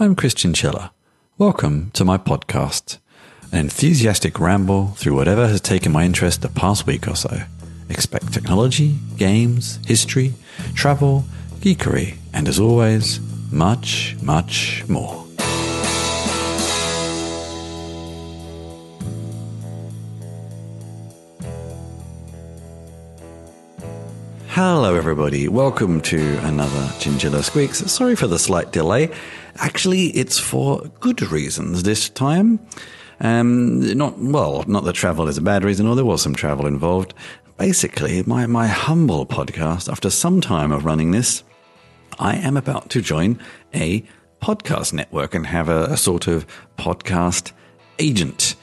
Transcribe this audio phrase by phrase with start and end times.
[0.00, 0.92] I'm Chris Chinchilla.
[1.38, 2.98] Welcome to my podcast,
[3.50, 7.42] an enthusiastic ramble through whatever has taken my interest the past week or so.
[7.90, 10.34] Expect technology, games, history,
[10.74, 11.24] travel,
[11.58, 13.18] geekery, and as always,
[13.50, 15.24] much, much more.
[24.50, 25.46] Hello, everybody.
[25.46, 27.78] Welcome to another Chinchilla Squeaks.
[27.90, 29.10] Sorry for the slight delay.
[29.60, 32.60] Actually, it's for good reasons this time.
[33.20, 36.66] Um, not, well, not that travel is a bad reason, or there was some travel
[36.66, 37.12] involved.
[37.56, 41.42] Basically, my, my humble podcast, after some time of running this,
[42.20, 43.40] I am about to join
[43.74, 44.04] a
[44.40, 46.46] podcast network and have a, a sort of
[46.78, 47.52] podcast
[47.98, 48.54] agent.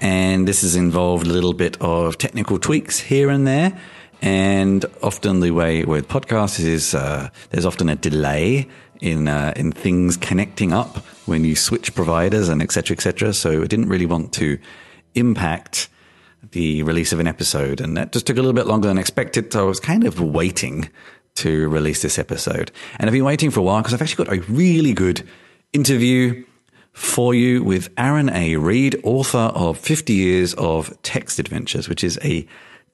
[0.00, 3.78] And this has involved a little bit of technical tweaks here and there.
[4.20, 8.66] And often the way with podcasts is uh, there's often a delay
[9.00, 13.32] in uh, in things connecting up when you switch providers and etc etc.
[13.32, 14.58] So I didn't really want to
[15.14, 15.88] impact
[16.52, 19.52] the release of an episode, and that just took a little bit longer than expected.
[19.52, 20.88] So I was kind of waiting
[21.36, 24.36] to release this episode, and I've been waiting for a while because I've actually got
[24.36, 25.26] a really good
[25.72, 26.44] interview
[26.92, 28.56] for you with Aaron A.
[28.56, 32.46] Reed, author of 50 Years of Text Adventures, which is a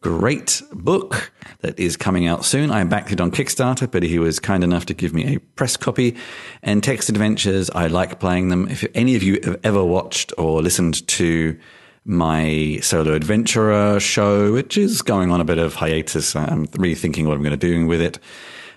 [0.04, 2.70] great book that is coming out soon.
[2.70, 5.78] I backed it on Kickstarter, but he was kind enough to give me a press
[5.78, 6.14] copy.
[6.62, 8.68] And Text Adventures, I like playing them.
[8.68, 11.58] If any of you have ever watched or listened to
[12.04, 17.38] my solo adventurer show, which is going on a bit of hiatus, I'm rethinking what
[17.38, 18.18] I'm going to do with it.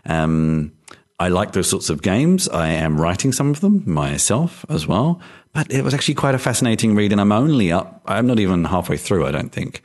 [0.05, 0.71] Um,
[1.19, 2.47] I like those sorts of games.
[2.47, 5.19] I am writing some of them myself as well,
[5.51, 7.11] but it was actually quite a fascinating read.
[7.11, 9.83] And I'm only up, I'm not even halfway through, I don't think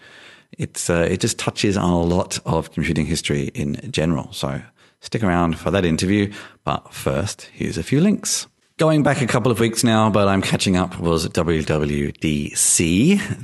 [0.59, 4.33] it's uh, it just touches on a lot of computing history in general.
[4.33, 4.63] So
[5.01, 6.33] stick around for that interview.
[6.65, 8.47] But first, here's a few links.
[8.79, 11.87] Going back a couple of weeks now, but I'm catching up, was WWDC,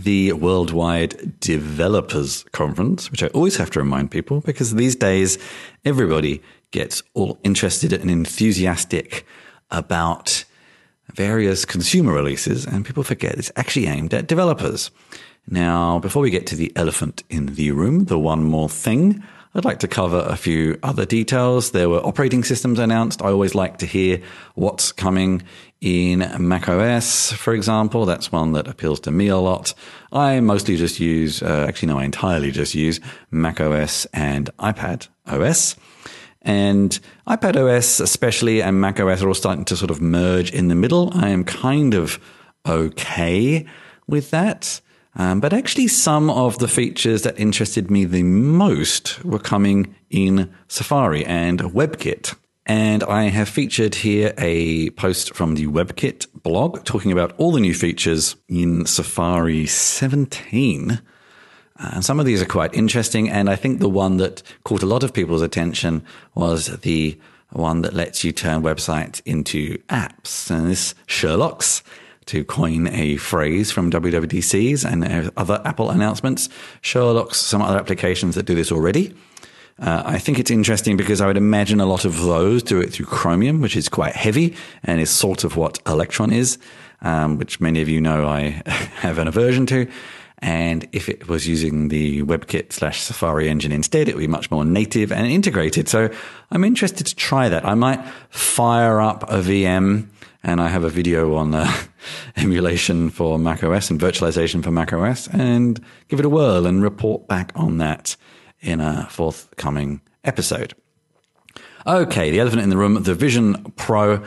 [0.03, 5.39] the Worldwide Developers Conference, which I always have to remind people because these days
[5.85, 9.27] everybody gets all interested and enthusiastic
[9.71, 10.45] about
[11.13, 14.91] various consumer releases, and people forget it's actually aimed at developers.
[15.51, 19.23] Now, before we get to the elephant in the room, the one more thing,
[19.55, 21.71] I'd like to cover a few other details.
[21.71, 23.23] There were operating systems announced.
[23.23, 24.21] I always like to hear
[24.57, 25.43] what's coming
[25.81, 28.05] in macOS, for example.
[28.05, 29.73] That's one that appeals to me a lot.
[30.13, 35.77] I mostly just use, uh, actually, no, I entirely just use macOS and iPad OS.
[36.43, 40.75] And iPad OS, especially, and macOS are all starting to sort of merge in the
[40.75, 41.11] middle.
[41.15, 42.21] I am kind of
[42.67, 43.65] okay
[44.07, 44.83] with that.
[45.15, 50.53] Um, but actually, some of the features that interested me the most were coming in
[50.69, 52.35] Safari and WebKit.
[52.67, 57.61] And I have featured here a post from the WebKit blog talking about all the
[57.61, 61.01] new features in Safari 17.
[61.79, 63.31] And some of these are quite interesting.
[63.31, 66.05] And I think the one that caught a lot of people's attention
[66.35, 67.19] was the
[67.51, 70.51] one that lets you turn websites into apps.
[70.51, 71.83] And this Sherlock's
[72.29, 76.49] to coin a phrase from WWDC's and other Apple announcements.
[76.83, 79.15] Sherlock's some other applications that do this already.
[79.81, 82.93] Uh, I think it's interesting because I would imagine a lot of those do it
[82.93, 86.59] through Chromium, which is quite heavy and is sort of what Electron is,
[87.01, 88.63] um, which many of you know I
[89.01, 89.89] have an aversion to.
[90.41, 94.51] And if it was using the WebKit slash Safari engine instead, it would be much
[94.51, 95.89] more native and integrated.
[95.89, 96.11] So
[96.51, 97.65] I'm interested to try that.
[97.65, 100.09] I might fire up a VM
[100.43, 101.71] and I have a video on uh,
[102.37, 107.53] emulation for macOS and virtualization for macOS and give it a whirl and report back
[107.55, 108.17] on that
[108.61, 110.75] in a forthcoming episode.
[111.87, 114.23] Okay, the elephant in the room, the Vision Pro.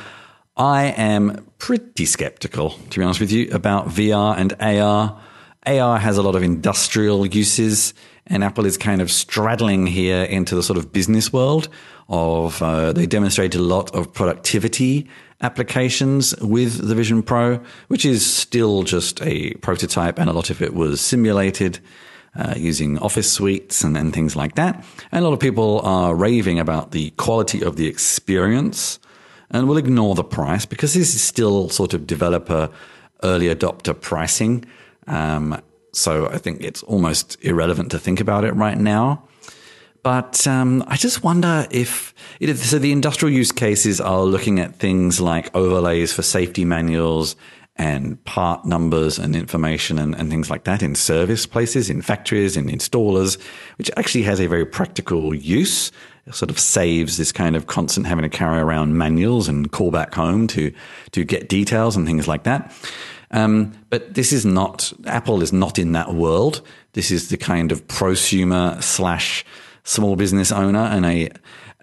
[0.58, 5.22] I am pretty skeptical, to be honest with you, about VR and AR.
[5.66, 7.94] AR has a lot of industrial uses,
[8.28, 11.70] and Apple is kind of straddling here into the sort of business world
[12.10, 15.08] of, uh, they demonstrated a lot of productivity
[15.42, 20.62] applications with the Vision Pro, which is still just a prototype, and a lot of
[20.62, 21.80] it was simulated.
[22.34, 24.86] Uh, using office suites and, and things like that.
[25.12, 29.00] And a lot of people are raving about the quality of the experience
[29.50, 32.70] and will ignore the price because this is still sort of developer
[33.24, 34.66] early adopter pricing.
[35.08, 35.62] Um,
[35.92, 39.28] so I think it's almost irrelevant to think about it right now.
[40.04, 42.80] But um, I just wonder if it, so.
[42.80, 47.36] The industrial use cases are looking at things like overlays for safety manuals
[47.76, 52.58] and part numbers and information and, and things like that in service places, in factories,
[52.58, 53.40] in installers,
[53.78, 55.92] which actually has a very practical use.
[56.32, 60.14] sort of saves this kind of constant having to carry around manuals and call back
[60.14, 60.72] home to
[61.12, 62.74] to get details and things like that.
[63.32, 66.62] Um, but this is not Apple is not in that world.
[66.94, 69.46] This is the kind of prosumer slash
[69.84, 71.30] small business owner, and a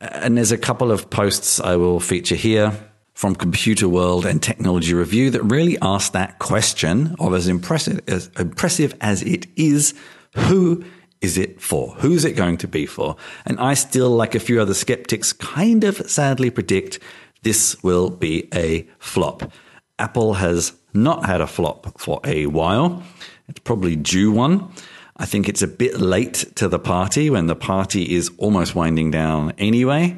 [0.00, 2.72] and there's a couple of posts I will feature here
[3.14, 8.30] from Computer World and Technology Review that really ask that question of as impressive as
[8.38, 9.94] impressive as it is,
[10.36, 10.84] who
[11.20, 11.94] is it for?
[11.94, 13.16] Who's it going to be for?
[13.44, 17.00] And I still, like a few other skeptics, kind of sadly predict
[17.42, 19.50] this will be a flop.
[19.98, 23.02] Apple has not had a flop for a while.
[23.48, 24.70] It's probably due one.
[25.18, 29.10] I think it's a bit late to the party when the party is almost winding
[29.10, 30.16] down anyway.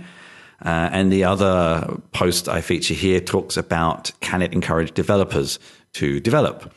[0.62, 5.58] Uh, and the other post I feature here talks about can it encourage developers
[5.94, 6.72] to develop?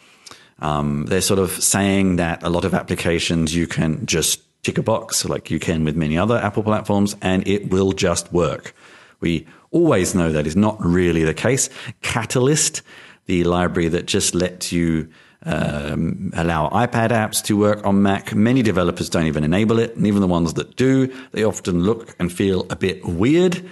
[0.59, 4.83] Um, they're sort of saying that a lot of applications you can just tick a
[4.83, 8.73] box like you can with many other Apple platforms and it will just work.
[9.19, 11.69] We always know that is not really the case.
[12.01, 12.81] Catalyst,
[13.25, 15.09] the library that just lets you
[15.45, 18.33] um, allow iPad apps to work on Mac.
[18.33, 22.15] Many developers don't even enable it, and even the ones that do, they often look
[22.19, 23.67] and feel a bit weird.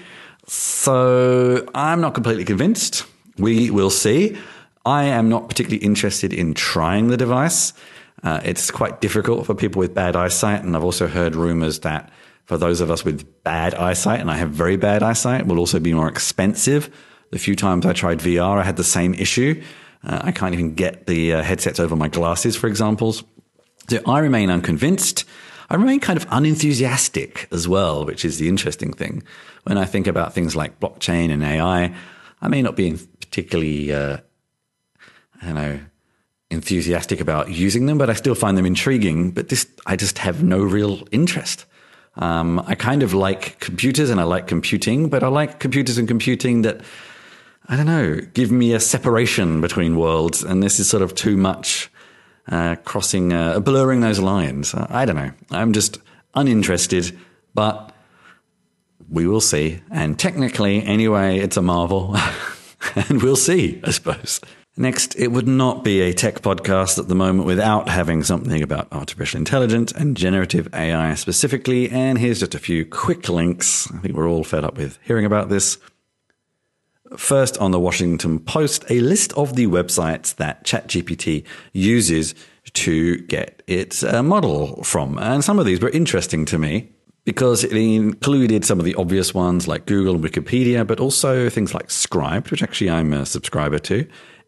[0.47, 3.05] So I'm not completely convinced.
[3.37, 4.37] We will see.
[4.85, 7.73] I am not particularly interested in trying the device.
[8.23, 12.11] Uh, it's quite difficult for people with bad eyesight, and I've also heard rumors that
[12.45, 15.79] for those of us with bad eyesight, and I have very bad eyesight, will also
[15.79, 16.89] be more expensive.
[17.29, 19.63] The few times I tried VR, I had the same issue.
[20.03, 23.13] Uh, I can't even get the uh, headsets over my glasses, for example.
[23.13, 25.25] So I remain unconvinced.
[25.69, 29.23] I remain kind of unenthusiastic as well, which is the interesting thing.
[29.63, 31.95] When I think about things like blockchain and AI,
[32.41, 34.17] I may not be particularly uh,
[35.41, 35.79] I don't know,
[36.49, 39.31] enthusiastic about using them, but I still find them intriguing.
[39.31, 41.65] But this, I just have no real interest.
[42.15, 46.07] Um, I kind of like computers and I like computing, but I like computers and
[46.07, 46.81] computing that,
[47.71, 50.43] I don't know, give me a separation between worlds.
[50.43, 51.89] And this is sort of too much
[52.49, 54.75] uh, crossing, uh, blurring those lines.
[54.75, 55.31] I don't know.
[55.51, 55.99] I'm just
[56.35, 57.17] uninterested,
[57.53, 57.95] but
[59.09, 59.79] we will see.
[59.89, 62.17] And technically, anyway, it's a marvel.
[62.95, 64.41] and we'll see, I suppose.
[64.75, 68.89] Next, it would not be a tech podcast at the moment without having something about
[68.91, 71.89] artificial intelligence and generative AI specifically.
[71.89, 73.89] And here's just a few quick links.
[73.93, 75.77] I think we're all fed up with hearing about this.
[77.17, 81.43] First, on the Washington Post, a list of the websites that ChatGPT
[81.73, 82.33] uses
[82.73, 85.17] to get its uh, model from.
[85.17, 86.91] And some of these were interesting to me
[87.25, 91.73] because it included some of the obvious ones like Google and Wikipedia, but also things
[91.73, 94.07] like Scribd, which actually I'm a subscriber to,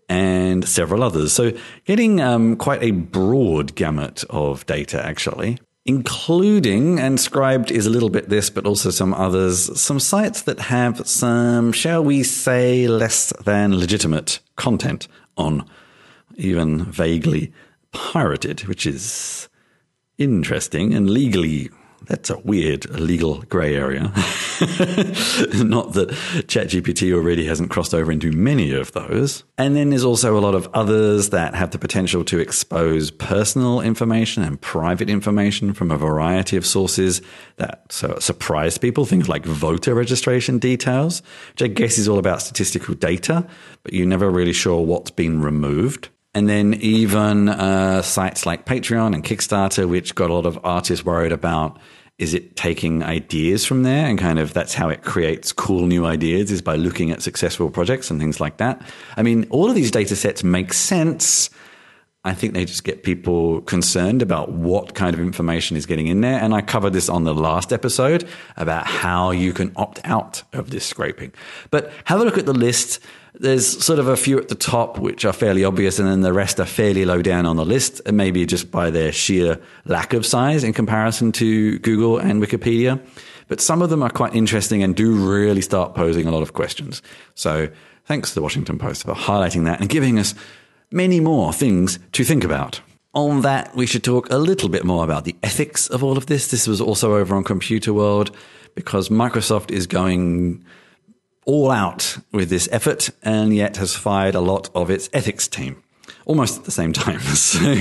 [0.09, 1.33] and several others.
[1.33, 1.51] So
[1.85, 8.09] getting um, quite a broad gamut of data, actually, including, and Scribd is a little
[8.09, 13.33] bit this, but also some others, some sites that have some, shall we say, less
[13.43, 15.07] than legitimate content
[15.37, 15.67] on,
[16.35, 17.51] even vaguely
[17.91, 19.49] pirated, which is
[20.17, 21.69] interesting and legally
[22.05, 24.01] that's a weird legal grey area.
[25.63, 26.09] Not that
[26.47, 29.43] ChatGPT already hasn't crossed over into many of those.
[29.57, 33.81] And then there's also a lot of others that have the potential to expose personal
[33.81, 37.21] information and private information from a variety of sources
[37.57, 39.05] that so surprise people.
[39.05, 41.21] Things like voter registration details,
[41.51, 43.47] which I guess is all about statistical data,
[43.83, 46.09] but you're never really sure what's been removed.
[46.35, 51.05] And then even uh, sites like Patreon and Kickstarter, which got a lot of artists
[51.05, 51.79] worried about
[52.19, 56.05] is it taking ideas from there and kind of that's how it creates cool new
[56.05, 58.81] ideas is by looking at successful projects and things like that.
[59.17, 61.49] I mean, all of these data sets make sense.
[62.25, 66.21] I think they just get people concerned about what kind of information is getting in
[66.21, 66.39] there.
[66.39, 70.69] And I covered this on the last episode about how you can opt out of
[70.69, 71.33] this scraping.
[71.69, 72.99] But have a look at the list
[73.39, 76.33] there's sort of a few at the top which are fairly obvious, and then the
[76.33, 80.25] rest are fairly low down on the list, maybe just by their sheer lack of
[80.25, 83.03] size in comparison to Google and Wikipedia.
[83.47, 86.53] But some of them are quite interesting and do really start posing a lot of
[86.53, 87.01] questions.
[87.35, 87.69] So
[88.05, 90.35] thanks to the Washington Post for highlighting that and giving us
[90.93, 92.81] many more things to think about.
[93.13, 96.27] On that, we should talk a little bit more about the ethics of all of
[96.27, 96.49] this.
[96.49, 98.35] This was also over on Computer World
[98.75, 100.63] because Microsoft is going
[101.45, 105.83] all out with this effort and yet has fired a lot of its ethics team
[106.25, 107.19] almost at the same time.
[107.33, 107.75] So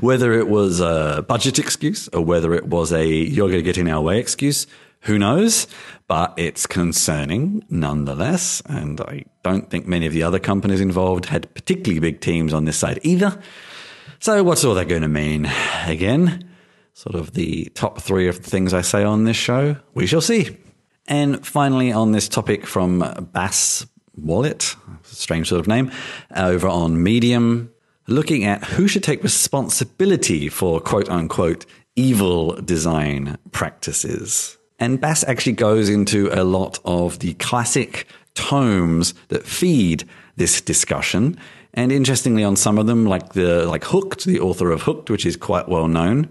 [0.00, 3.78] whether it was a budget excuse or whether it was a you're going to get
[3.78, 4.66] in our way excuse,
[5.04, 5.66] who knows?
[6.08, 8.62] But it's concerning nonetheless.
[8.66, 12.64] And I don't think many of the other companies involved had particularly big teams on
[12.64, 13.40] this side either.
[14.18, 15.50] So what's all that going to mean?
[15.86, 16.48] Again,
[16.94, 19.76] sort of the top three of the things I say on this show.
[19.92, 20.56] We shall see.
[21.06, 25.90] And finally, on this topic from Bass Wallet, strange sort of name,
[26.34, 27.70] over on Medium,
[28.06, 34.56] looking at who should take responsibility for quote unquote evil design practices.
[34.78, 40.04] And Bass actually goes into a lot of the classic tomes that feed
[40.36, 41.38] this discussion.
[41.74, 45.26] And interestingly, on some of them, like the like Hooked, the author of Hooked, which
[45.26, 46.28] is quite well known,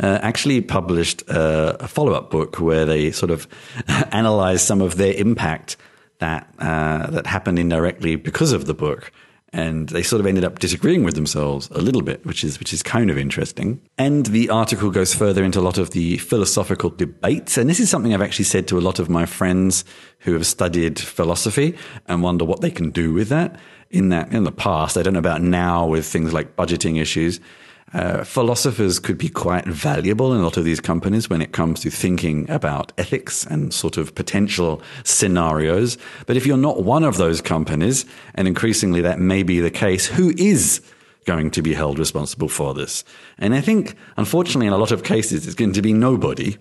[0.00, 3.46] uh, actually published a, a follow up book where they sort of
[4.12, 5.76] analyzed some of their impact
[6.18, 9.12] that uh, that happened indirectly because of the book
[9.52, 12.72] and they sort of ended up disagreeing with themselves a little bit, which is which
[12.72, 13.80] is kind of interesting.
[13.98, 17.90] And the article goes further into a lot of the philosophical debates, and this is
[17.90, 19.84] something I've actually said to a lot of my friends
[20.20, 21.76] who have studied philosophy
[22.06, 23.58] and wonder what they can do with that.
[23.90, 27.40] In that, in the past, I don't know about now with things like budgeting issues.
[27.92, 31.80] Uh, philosophers could be quite valuable in a lot of these companies when it comes
[31.80, 35.98] to thinking about ethics and sort of potential scenarios.
[36.26, 38.06] But if you're not one of those companies,
[38.36, 40.80] and increasingly that may be the case, who is
[41.24, 43.04] going to be held responsible for this?
[43.38, 46.58] And I think, unfortunately, in a lot of cases, it's going to be nobody.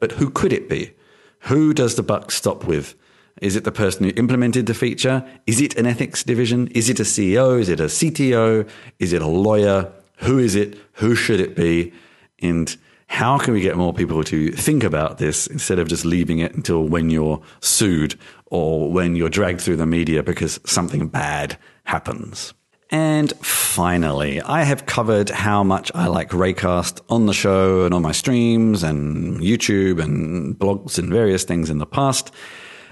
[0.00, 0.92] But who could it be?
[1.40, 2.96] Who does the buck stop with?
[3.40, 5.24] Is it the person who implemented the feature?
[5.46, 6.68] Is it an ethics division?
[6.68, 7.60] Is it a CEO?
[7.60, 8.68] Is it a CTO?
[8.98, 9.92] Is it a lawyer?
[10.18, 10.78] Who is it?
[10.94, 11.92] Who should it be?
[12.40, 16.38] And how can we get more people to think about this instead of just leaving
[16.38, 21.56] it until when you're sued or when you're dragged through the media because something bad
[21.84, 22.54] happens?
[22.90, 28.02] And finally, I have covered how much I like Raycast on the show and on
[28.02, 32.30] my streams and YouTube and blogs and various things in the past.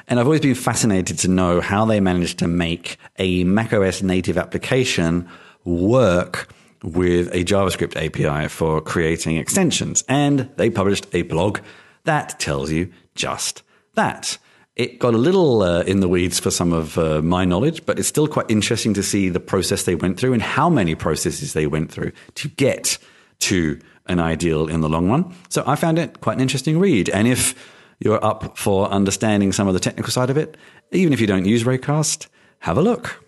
[0.09, 4.37] And I've always been fascinated to know how they managed to make a macOS native
[4.37, 5.29] application
[5.65, 6.49] work
[6.83, 10.05] with a JavaScript API for creating extensions.
[10.09, 11.61] And they published a blog
[12.05, 13.63] that tells you just
[13.95, 14.39] that.
[14.75, 17.99] It got a little uh, in the weeds for some of uh, my knowledge, but
[17.99, 21.53] it's still quite interesting to see the process they went through and how many processes
[21.53, 22.97] they went through to get
[23.41, 25.35] to an ideal in the long run.
[25.51, 27.11] So I found it quite an interesting read.
[27.11, 27.55] And if
[28.01, 30.57] you're up for understanding some of the technical side of it,
[30.91, 32.29] even if you don't use Raycast,
[32.61, 33.22] have a look.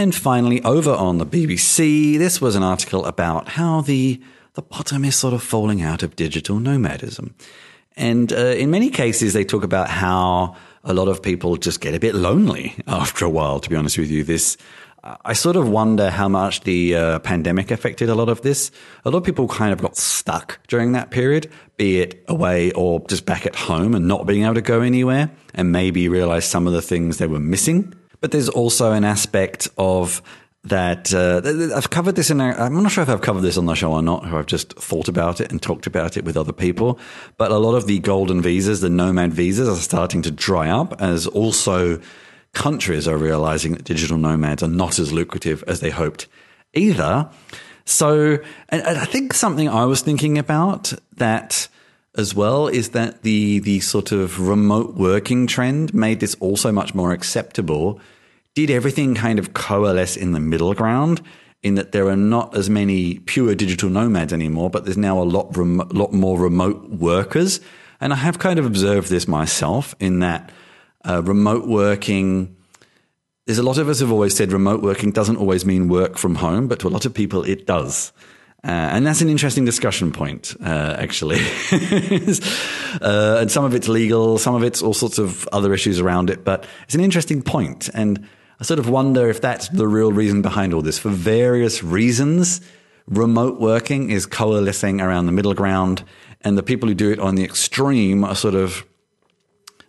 [0.00, 4.18] And finally, over on the BBC, this was an article about how the,
[4.54, 7.34] the bottom is sort of falling out of digital nomadism.
[7.98, 11.92] And uh, in many cases, they talk about how a lot of people just get
[11.92, 14.24] a bit lonely after a while, to be honest with you.
[14.24, 14.56] This,
[15.04, 18.70] I sort of wonder how much the uh, pandemic affected a lot of this.
[19.04, 23.00] A lot of people kind of got stuck during that period, be it away or
[23.00, 26.66] just back at home and not being able to go anywhere and maybe realize some
[26.66, 27.94] of the things they were missing.
[28.20, 30.22] But there's also an aspect of
[30.64, 31.40] that uh,
[31.74, 32.40] I've covered this in.
[32.40, 34.46] i am not sure if I've covered this on the show or not, or I've
[34.46, 36.98] just thought about it and talked about it with other people.
[37.38, 41.00] But a lot of the golden visas, the nomad visas, are starting to dry up
[41.00, 42.00] as also
[42.52, 46.26] countries are realizing that digital nomads are not as lucrative as they hoped
[46.74, 47.30] either.
[47.86, 51.68] So, and I think something I was thinking about that
[52.16, 56.94] as well is that the the sort of remote working trend made this also much
[56.94, 58.00] more acceptable.
[58.54, 61.22] Did everything kind of coalesce in the middle ground
[61.62, 65.24] in that there are not as many pure digital nomads anymore, but there's now a
[65.24, 67.60] lot rem- lot more remote workers.
[68.00, 70.50] And I have kind of observed this myself in that
[71.06, 72.56] uh, remote working.
[73.46, 76.36] There's a lot of us have always said remote working doesn't always mean work from
[76.36, 78.12] home, but to a lot of people it does.
[78.62, 81.40] Uh, and that's an interesting discussion point, uh, actually.
[83.00, 86.28] uh, and some of it's legal, some of it's all sorts of other issues around
[86.28, 87.88] it, but it's an interesting point.
[87.94, 88.28] And
[88.60, 90.98] I sort of wonder if that's the real reason behind all this.
[90.98, 92.60] For various reasons,
[93.06, 96.04] remote working is coalescing around the middle ground,
[96.42, 98.84] and the people who do it on the extreme are sort of,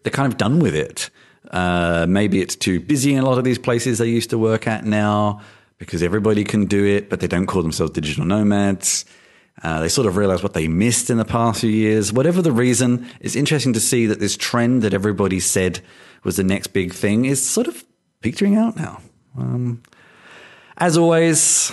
[0.03, 1.09] they're kind of done with it.
[1.49, 4.65] Uh, maybe it's too busy in a lot of these places they used to work
[4.65, 5.41] at now
[5.81, 9.03] because everybody can do it, but they don't call themselves digital nomads.
[9.63, 12.13] Uh, they sort of realize what they missed in the past few years.
[12.13, 15.79] Whatever the reason, it's interesting to see that this trend that everybody said
[16.23, 17.83] was the next big thing is sort of
[18.21, 19.01] petering out now.
[19.35, 19.81] Um,
[20.77, 21.71] as always,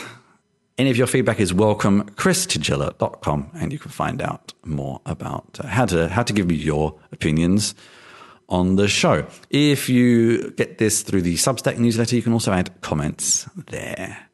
[0.79, 2.09] any of your feedback is welcome.
[2.13, 6.55] chrischinchilla.com, and you can find out more about uh, how to how to give me
[6.55, 7.75] your opinions
[8.49, 9.27] on the show.
[9.51, 14.29] If you get this through the Substack newsletter, you can also add comments there.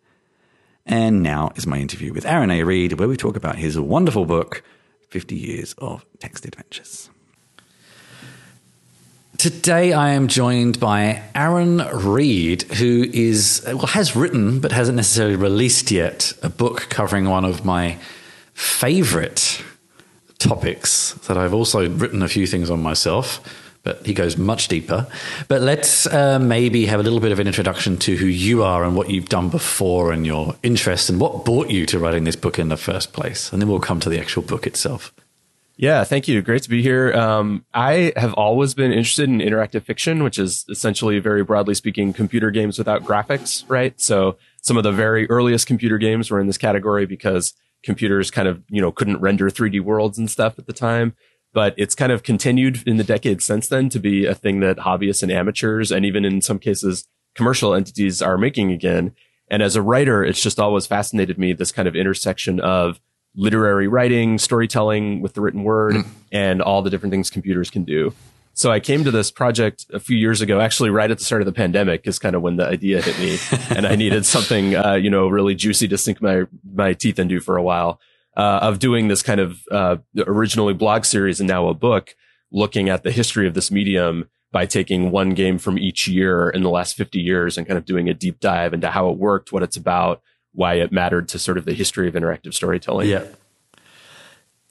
[0.87, 2.63] And now is my interview with Aaron A.
[2.63, 4.63] Reed, where we talk about his wonderful book,
[5.09, 7.11] 50 Years of Text Adventures.
[9.39, 15.37] Today I am joined by Aaron Reed, who is well has written but hasn't necessarily
[15.37, 17.99] released yet a book covering one of my
[18.53, 19.63] favorite
[20.39, 23.41] topics that I've also written a few things on myself
[23.85, 25.07] but he goes much deeper.
[25.47, 28.83] But let's uh, maybe have a little bit of an introduction to who you are
[28.83, 32.37] and what you've done before and your interest and what brought you to writing this
[32.37, 33.53] book in the first place.
[33.53, 35.15] And then we'll come to the actual book itself.
[35.77, 36.41] Yeah, thank you.
[36.41, 37.13] Great to be here.
[37.15, 42.13] Um, I have always been interested in interactive fiction, which is essentially, very broadly speaking,
[42.13, 44.01] computer games without graphics, right?
[44.01, 48.47] So some of the very earliest computer games were in this category because computers kind
[48.47, 51.17] of, you know, couldn't render 3D worlds and stuff at the time.
[51.55, 54.79] But it's kind of continued in the decades since then to be a thing that
[54.79, 59.15] hobbyists and amateurs, and even in some cases, commercial entities are making again.
[59.49, 63.01] And as a writer, it's just always fascinated me this kind of intersection of
[63.37, 66.07] literary writing, storytelling with the written word, mm.
[66.33, 68.13] and all the different things computers can do.
[68.57, 71.43] So I came to this project a few years ago, actually right at the start
[71.43, 73.39] of the pandemic is kind of when the idea hit me
[73.77, 77.41] and I needed something, uh, you know, really juicy to sink my, my teeth into
[77.41, 78.01] for a while,
[78.37, 82.15] uh, of doing this kind of, uh, originally blog series and now a book
[82.51, 86.63] looking at the history of this medium by taking one game from each year in
[86.63, 89.53] the last 50 years and kind of doing a deep dive into how it worked,
[89.53, 90.23] what it's about,
[90.53, 93.09] why it mattered to sort of the history of interactive storytelling.
[93.09, 93.25] Yeah.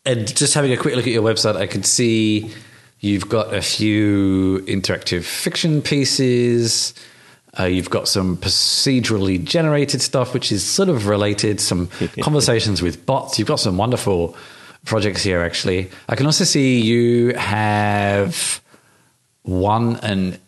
[0.05, 2.51] And just having a quick look at your website, I can see
[2.99, 6.93] you've got a few interactive fiction pieces.
[7.57, 11.87] Uh, you've got some procedurally generated stuff, which is sort of related, some
[12.21, 13.37] conversations with bots.
[13.37, 14.35] You've got some wonderful
[14.85, 15.89] projects here, actually.
[16.09, 18.61] I can also see you have
[19.43, 20.39] won an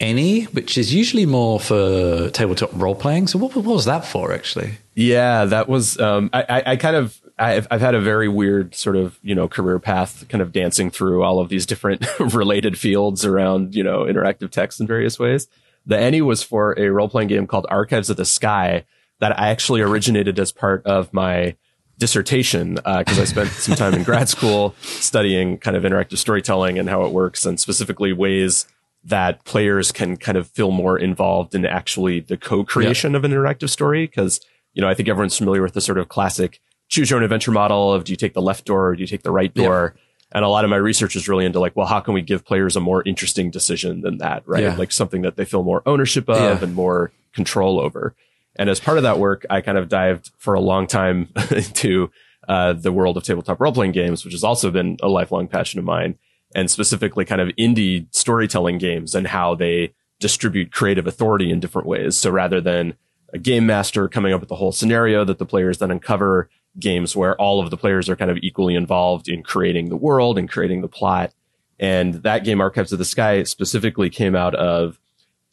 [0.00, 3.26] ENnie, which is usually more for tabletop role playing.
[3.26, 4.78] So what, what was that for actually?
[4.94, 8.74] Yeah, that was, um, I, I, I, kind of, I've, I've had a very weird
[8.74, 12.78] sort of, you know, career path kind of dancing through all of these different related
[12.78, 15.48] fields around, you know, interactive text in various ways.
[15.88, 18.84] The ENnie was for a role playing game called Archives of the Sky
[19.20, 21.56] that I actually originated as part of my
[21.98, 26.78] dissertation because uh, I spent some time in grad school studying kind of interactive storytelling
[26.78, 28.68] and how it works and specifically ways
[29.02, 33.16] that players can kind of feel more involved in actually the co-creation yeah.
[33.16, 34.06] of an interactive story.
[34.06, 34.40] Cause,
[34.74, 37.50] you know, I think everyone's familiar with the sort of classic choose your own adventure
[37.50, 39.94] model of do you take the left door or do you take the right door?
[39.94, 40.02] Yeah.
[40.32, 42.44] And a lot of my research is really into like, well, how can we give
[42.44, 44.42] players a more interesting decision than that?
[44.46, 44.62] Right.
[44.62, 44.76] Yeah.
[44.76, 48.14] Like something that they feel more ownership of and more control over.
[48.56, 52.10] And as part of that work, I kind of dived for a long time into
[52.48, 55.78] uh, the world of tabletop role playing games, which has also been a lifelong passion
[55.78, 56.16] of mine
[56.54, 61.86] and specifically kind of indie storytelling games and how they distribute creative authority in different
[61.86, 62.16] ways.
[62.16, 62.94] So rather than
[63.32, 67.16] a game master coming up with the whole scenario that the players then uncover, games
[67.16, 70.48] where all of the players are kind of equally involved in creating the world and
[70.48, 71.32] creating the plot.
[71.78, 74.98] And that game, Archives of the Sky, specifically came out of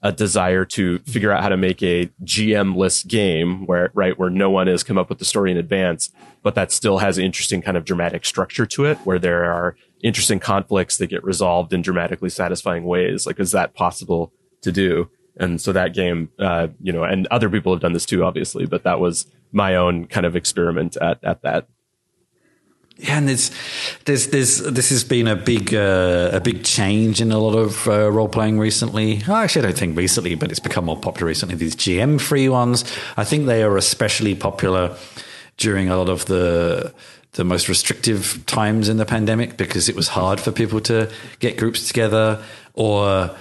[0.01, 4.51] a desire to figure out how to make a GM-less game where, right, where no
[4.51, 6.11] one has come up with the story in advance,
[6.43, 10.39] but that still has interesting kind of dramatic structure to it, where there are interesting
[10.39, 13.25] conflicts that get resolved in dramatically satisfying ways.
[13.25, 15.09] Like, is that possible to do?
[15.37, 18.65] And so that game, uh, you know, and other people have done this too, obviously,
[18.65, 21.67] but that was my own kind of experiment at, at that.
[22.97, 23.51] Yeah, and there's,
[24.05, 27.85] there's, there's, this has been a big, uh, a big change in a lot of
[27.89, 29.21] uh, role playing recently.
[29.27, 31.55] Actually, I don't think recently, but it's become more popular recently.
[31.55, 32.85] These GM free ones,
[33.17, 34.95] I think they are especially popular
[35.57, 36.93] during a lot of the
[37.33, 41.57] the most restrictive times in the pandemic because it was hard for people to get
[41.57, 42.41] groups together
[42.73, 43.35] or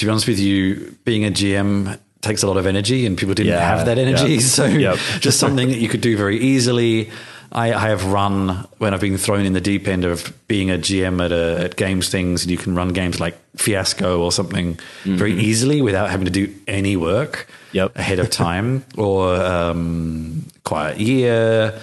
[0.00, 3.34] to be honest with you being a gm takes a lot of energy and people
[3.34, 4.40] didn't yeah, have that energy yeah.
[4.58, 4.98] so yep.
[5.20, 7.10] just something that you could do very easily
[7.52, 10.74] I, I, have run when I've been thrown in the deep end of being a
[10.74, 14.74] GM at, a, at games things, and you can run games like Fiasco or something
[14.74, 15.16] mm-hmm.
[15.16, 17.96] very easily without having to do any work yep.
[17.96, 21.80] ahead of time, or um, Quiet Year,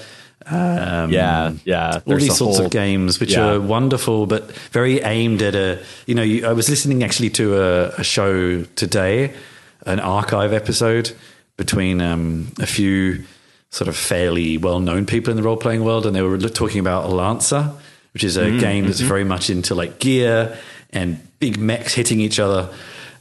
[0.49, 2.01] um, yeah, yeah.
[2.05, 3.55] All these sorts whole, of games, which yeah.
[3.55, 5.83] are wonderful, but very aimed at a.
[6.05, 9.33] You know, you, I was listening actually to a, a, show today,
[9.85, 11.15] an archive episode
[11.57, 13.25] between um, a few
[13.71, 17.71] sort of fairly well-known people in the role-playing world, and they were talking about Lancer,
[18.13, 19.07] which is a mm, game that's mm-hmm.
[19.07, 20.57] very much into like gear
[20.91, 22.73] and big mechs hitting each other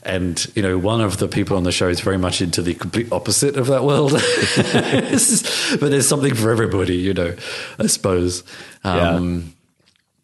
[0.03, 2.73] and you know one of the people on the show is very much into the
[2.73, 4.11] complete opposite of that world.
[5.79, 7.35] But there's something for everybody you know
[7.79, 8.43] i suppose.
[8.83, 9.55] Um,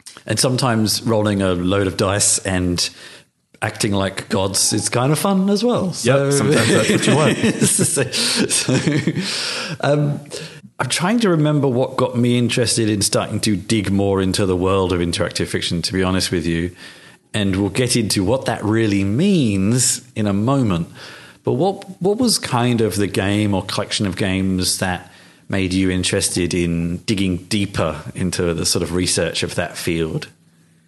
[0.08, 0.22] yeah.
[0.28, 2.90] and sometimes rolling a load of dice and
[3.62, 5.94] acting like gods is kind of fun as well.
[5.94, 10.20] So yep, sometimes that's what you want so, so um,
[10.80, 14.58] I'm trying to remember what got me interested in starting to dig more into the
[14.58, 16.76] world of interactive fiction, to be honest with you
[17.34, 20.88] and we'll get into what that really means in a moment.
[21.44, 25.12] But what what was kind of the game or collection of games that
[25.50, 30.30] made you interested in digging deeper into the sort of research of that field?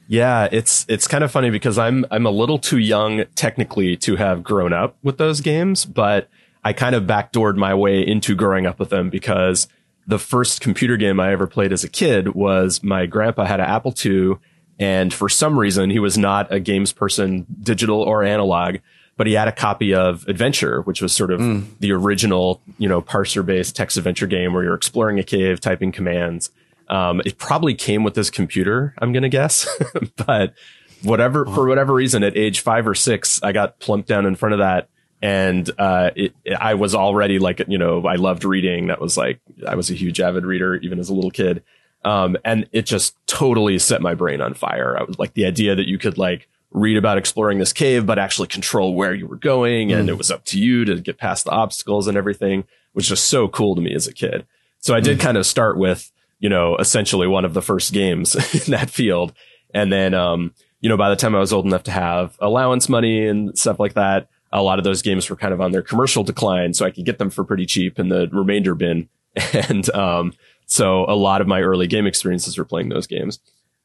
[0.08, 4.16] Yeah, it's it's kind of funny because I'm I'm a little too young technically to
[4.16, 6.30] have grown up with those games, but
[6.64, 9.68] I kind of backdoored my way into growing up with them because
[10.08, 13.66] the first computer game I ever played as a kid was my grandpa had an
[13.66, 14.36] Apple II
[14.80, 18.78] and for some reason he was not a games person, digital or analog,
[19.18, 21.66] but he had a copy of Adventure, which was sort of mm.
[21.80, 25.92] the original, you know, parser based text adventure game where you're exploring a cave, typing
[25.92, 26.50] commands.
[26.90, 29.68] Um, it probably came with this computer, I'm going to guess,
[30.28, 30.54] but
[31.02, 34.54] whatever, for whatever reason, at age five or six, I got plumped down in front
[34.54, 34.90] of that.
[35.22, 38.88] And, uh, it, it, I was already like, you know, I loved reading.
[38.88, 41.64] That was like, I was a huge avid reader, even as a little kid.
[42.06, 44.98] Um, and it just totally set my brain on fire.
[44.98, 48.20] I was like the idea that you could like read about exploring this cave, but
[48.20, 49.92] actually control where you were going.
[49.92, 50.12] And mm.
[50.12, 53.48] it was up to you to get past the obstacles and everything was just so
[53.48, 54.46] cool to me as a kid.
[54.80, 55.22] So I did mm.
[55.22, 58.36] kind of start with you know, essentially one of the first games
[58.68, 59.34] in that field.
[59.74, 62.90] And then, um, you know, by the time I was old enough to have allowance
[62.90, 65.82] money and stuff like that, a lot of those games were kind of on their
[65.82, 66.74] commercial decline.
[66.74, 69.10] So I could get them for pretty cheap in the remainder bin.
[69.54, 70.32] And, um,
[70.66, 73.40] so a lot of my early game experiences were playing those games.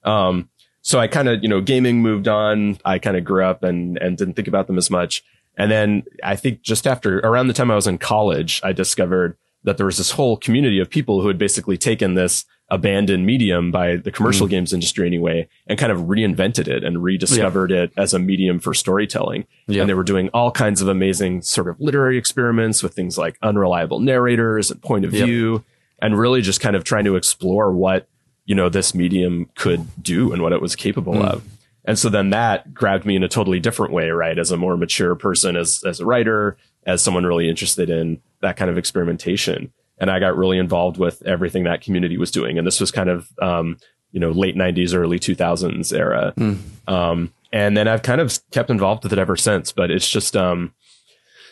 [0.04, 0.48] Um,
[0.82, 2.78] so I kind of, you know, gaming moved on.
[2.84, 5.22] I kind of grew up and, and didn't think about them as much.
[5.56, 9.36] And then I think just after around the time I was in college, I discovered
[9.64, 13.70] that there was this whole community of people who had basically taken this abandoned medium
[13.70, 14.50] by the commercial mm.
[14.50, 17.82] games industry anyway and kind of reinvented it and rediscovered yeah.
[17.82, 19.44] it as a medium for storytelling.
[19.66, 19.82] Yeah.
[19.82, 23.36] And they were doing all kinds of amazing sort of literary experiments with things like
[23.42, 25.64] unreliable narrators and point of view
[26.00, 28.08] and really just kind of trying to explore what,
[28.44, 31.24] you know, this medium could do and what it was capable mm.
[31.24, 31.44] of.
[31.84, 34.38] And so then that grabbed me in a totally different way, right?
[34.38, 38.56] As a more mature person, as, as a writer, as someone really interested in that
[38.56, 39.72] kind of experimentation.
[39.98, 42.58] And I got really involved with everything that community was doing.
[42.58, 43.76] And this was kind of, um,
[44.12, 46.32] you know, late 90s, early 2000s era.
[46.36, 46.58] Mm.
[46.88, 49.72] Um, and then I've kind of kept involved with it ever since.
[49.72, 50.72] But it's just, um,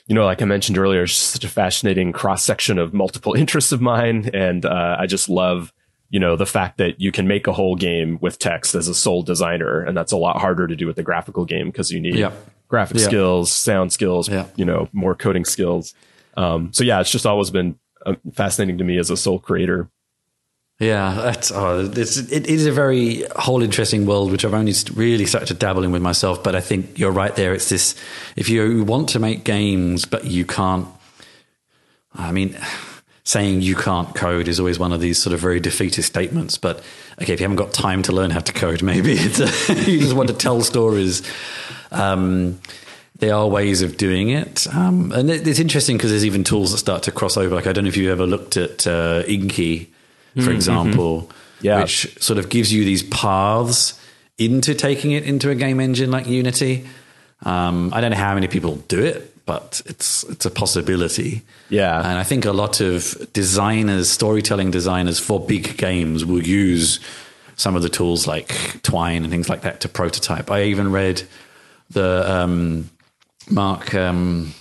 [0.09, 3.73] you know, like I mentioned earlier, it's such a fascinating cross section of multiple interests
[3.73, 4.31] of mine.
[4.33, 5.73] And uh, I just love,
[6.11, 8.95] you know, the fact that you can make a whole game with text as a
[8.95, 9.83] sole designer.
[9.83, 12.17] And that's a lot harder to do with the graphical game because you need
[12.69, 15.95] graphic skills, sound skills, you know, more coding skills.
[16.37, 19.91] Um, so yeah, it's just always been uh, fascinating to me as a sole creator.
[20.79, 25.27] Yeah, that's oh, it's, it is a very whole interesting world, which I've only really
[25.27, 26.45] started to dabble in with myself.
[26.45, 27.53] But I think you're right there.
[27.53, 27.97] It's this:
[28.37, 30.87] if you want to make games, but you can't.
[32.15, 32.57] I mean,
[33.25, 36.57] saying you can't code is always one of these sort of very defeatist statements.
[36.59, 36.79] But
[37.21, 40.29] okay, if you haven't got time to learn how to code, maybe you just want
[40.29, 41.23] to tell stories.
[41.91, 42.61] Um,
[43.19, 44.69] there are ways of doing it.
[44.73, 47.53] Um, and it, it's interesting because there's even tools that start to cross over.
[47.53, 49.93] Like, I don't know if you ever looked at uh, Inky,
[50.39, 50.57] for mm-hmm.
[50.57, 51.81] example, yeah.
[51.81, 54.01] which sort of gives you these paths
[54.39, 56.87] into taking it into a game engine like Unity.
[57.43, 61.43] Um, I don't know how many people do it, but it's it's a possibility.
[61.69, 67.01] Yeah, and I think a lot of designers, storytelling designers for big games, will use
[67.57, 70.51] some of the tools like Twine and things like that to prototype.
[70.51, 71.23] I even read
[71.91, 72.91] the um,
[73.51, 73.95] Mark.
[73.95, 74.55] Um,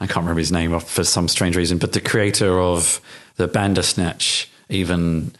[0.00, 3.00] I can't remember his name for some strange reason, but the creator of
[3.36, 5.32] the Bandersnatch even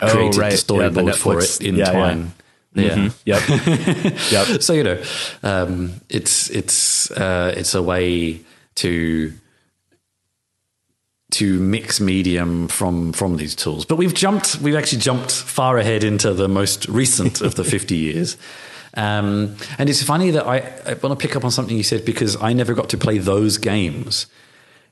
[0.00, 0.52] oh, created right.
[0.52, 2.32] the storyboard yeah, for it in yeah, Twine.
[2.74, 2.82] Yeah.
[2.82, 2.94] yeah.
[2.94, 4.10] Mm-hmm.
[4.32, 4.48] Yep.
[4.48, 4.62] yep.
[4.62, 5.02] So you know,
[5.42, 8.40] um, it's it's uh, it's a way
[8.76, 9.32] to
[11.32, 13.84] to mix medium from from these tools.
[13.84, 14.60] But we've jumped.
[14.60, 18.36] We've actually jumped far ahead into the most recent of the fifty years.
[18.96, 22.04] Um, and it's funny that I, I want to pick up on something you said
[22.04, 24.26] because I never got to play those games.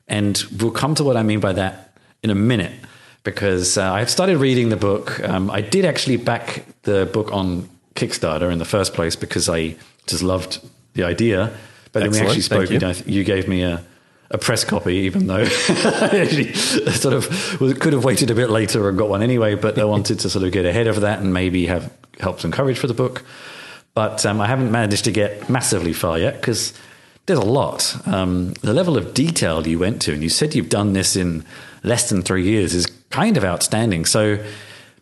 [0.07, 2.73] And we'll come to what I mean by that in a minute
[3.23, 5.19] because uh, I've started reading the book.
[5.27, 9.75] Um, I did actually back the book on Kickstarter in the first place because I
[10.05, 10.59] just loved
[10.93, 11.51] the idea.
[11.91, 12.79] But then we actually spoke, you.
[13.05, 13.83] you gave me a,
[14.29, 17.29] a press copy, even though I actually sort of
[17.79, 19.55] could have waited a bit later and got one anyway.
[19.55, 22.51] But I wanted to sort of get ahead of that and maybe have help some
[22.51, 23.25] coverage for the book.
[23.95, 26.73] But um, I haven't managed to get massively far yet because
[27.25, 27.95] there's a lot.
[28.05, 31.43] Um, the level of detail you went to, and you said you've done this in
[31.81, 34.05] less than three years, is kind of outstanding.
[34.05, 34.43] So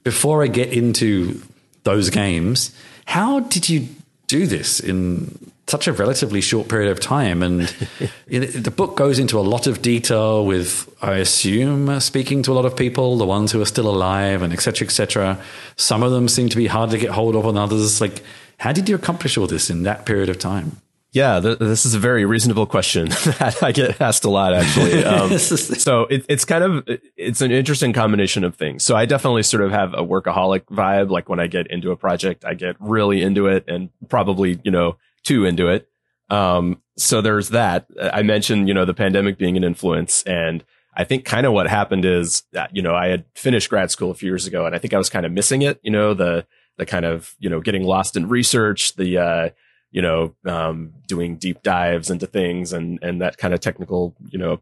[0.03, 1.41] before I get into
[1.83, 2.75] those games,
[3.05, 3.87] how did you
[4.27, 7.41] do this in such a relatively short period of time?
[7.41, 7.61] And
[8.27, 12.65] the book goes into a lot of detail with, I assume, speaking to a lot
[12.65, 14.85] of people, the ones who are still alive, and etc.
[14.85, 15.39] etc.
[15.77, 18.21] Some of them seem to be hard to get hold of, and others like
[18.63, 20.77] how did you accomplish all this in that period of time?
[21.11, 25.03] Yeah, th- this is a very reasonable question that I get asked a lot, actually.
[25.13, 28.85] Um, so it, it's kind of it's an interesting combination of things.
[28.85, 31.09] So I definitely sort of have a workaholic vibe.
[31.09, 34.71] Like when I get into a project, I get really into it, and probably you
[34.71, 35.89] know too into it.
[36.29, 37.87] Um, so there's that.
[38.01, 40.63] I mentioned you know the pandemic being an influence, and
[40.95, 44.09] I think kind of what happened is that you know I had finished grad school
[44.09, 45.81] a few years ago, and I think I was kind of missing it.
[45.83, 46.47] You know the
[46.77, 49.49] the kind of you know getting lost in research, the uh,
[49.93, 54.39] you know, um, doing deep dives into things and, and that kind of technical, you
[54.39, 54.59] know,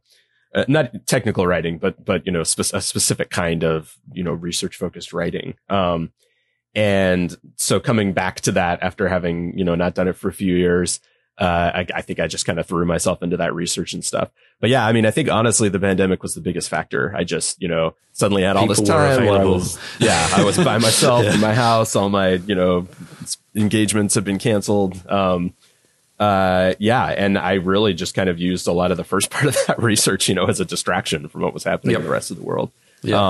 [0.54, 4.34] uh, not technical writing, but, but, you know, spe- a specific kind of, you know,
[4.34, 5.56] research focused writing.
[5.70, 6.12] Um,
[6.76, 10.34] and so coming back to that after having, you know, not done it for a
[10.34, 11.00] few years,
[11.42, 14.30] uh, I, I, think I just kind of threw myself into that research and stuff.
[14.60, 17.14] But yeah, I mean, I think honestly, the pandemic was the biggest factor.
[17.16, 20.58] I just, you know, suddenly had all People this time I was, yeah, I was
[20.58, 21.34] by myself yeah.
[21.34, 21.96] in my house.
[21.96, 22.88] All my, you know,
[23.56, 25.04] engagements have been canceled.
[25.10, 25.54] Um,
[26.20, 29.46] uh, yeah, and I really just kind of used a lot of the first part
[29.46, 32.02] of that research, you know, as a distraction from what was happening yep.
[32.02, 32.72] in the rest of the world.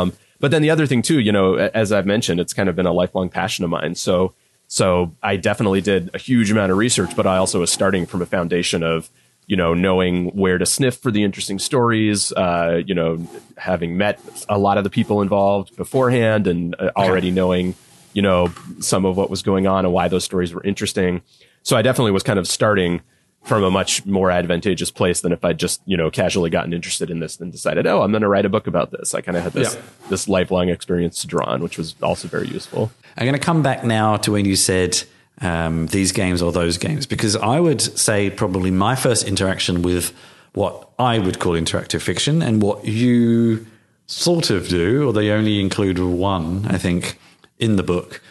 [0.02, 2.76] Um, but then the other thing too, you know, as I've mentioned, it's kind of
[2.76, 3.95] been a lifelong passion of mine.
[3.95, 4.34] So,
[4.71, 8.21] so I definitely did a huge amount of research, but I also was starting from
[8.21, 9.10] a foundation of,
[9.45, 14.21] you know, knowing where to sniff for the interesting stories, uh, you know, having met
[14.47, 17.75] a lot of the people involved beforehand and uh, already knowing,
[18.13, 21.21] you know, some of what was going on and why those stories were interesting.
[21.63, 23.01] So I definitely was kind of starting
[23.43, 27.10] from a much more advantageous place than if I'd just, you know, casually gotten interested
[27.10, 29.13] in this and decided, oh, I'm going to write a book about this.
[29.13, 29.81] I kind of had this, yeah.
[30.07, 32.89] this lifelong experience to draw on, which was also very useful.
[33.17, 35.02] I'm going to come back now to when you said
[35.41, 40.13] um, these games or those games, because I would say probably my first interaction with
[40.54, 43.65] what I would call interactive fiction and what you
[44.08, 47.17] sort of do, or they only include one, I think,
[47.60, 48.21] in the book,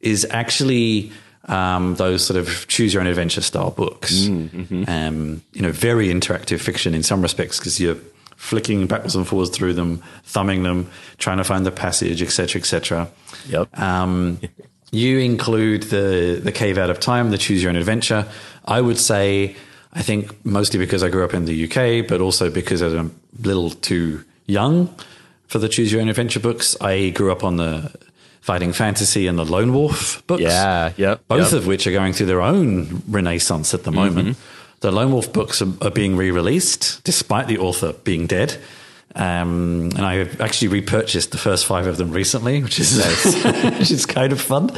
[0.00, 1.12] is actually
[1.44, 4.14] um, those sort of choose your own adventure style books.
[4.14, 4.84] Mm, mm-hmm.
[4.88, 7.98] um, you know, very interactive fiction in some respects because you're
[8.36, 13.08] flicking backwards and forwards through them, thumbing them, trying to find the passage, etc., etc.
[13.48, 13.78] Yep.
[13.78, 14.38] Um,
[14.92, 18.26] you include the the cave out of time, the choose your own adventure.
[18.64, 19.56] I would say,
[19.92, 23.46] I think mostly because I grew up in the UK, but also because I'm a
[23.46, 24.94] little too young
[25.48, 26.76] for the choose your own adventure books.
[26.80, 27.92] I grew up on the
[28.40, 30.42] Fighting Fantasy and the Lone Wolf books.
[30.42, 31.26] Yeah, yep.
[31.26, 31.60] Both yep.
[31.60, 34.28] of which are going through their own renaissance at the moment.
[34.28, 34.55] Mm-hmm.
[34.80, 38.58] The Lone Wolf books are, are being re released despite the author being dead.
[39.14, 43.78] Um, and I actually repurchased the first five of them recently, which is nice.
[43.78, 44.70] which is kind of fun.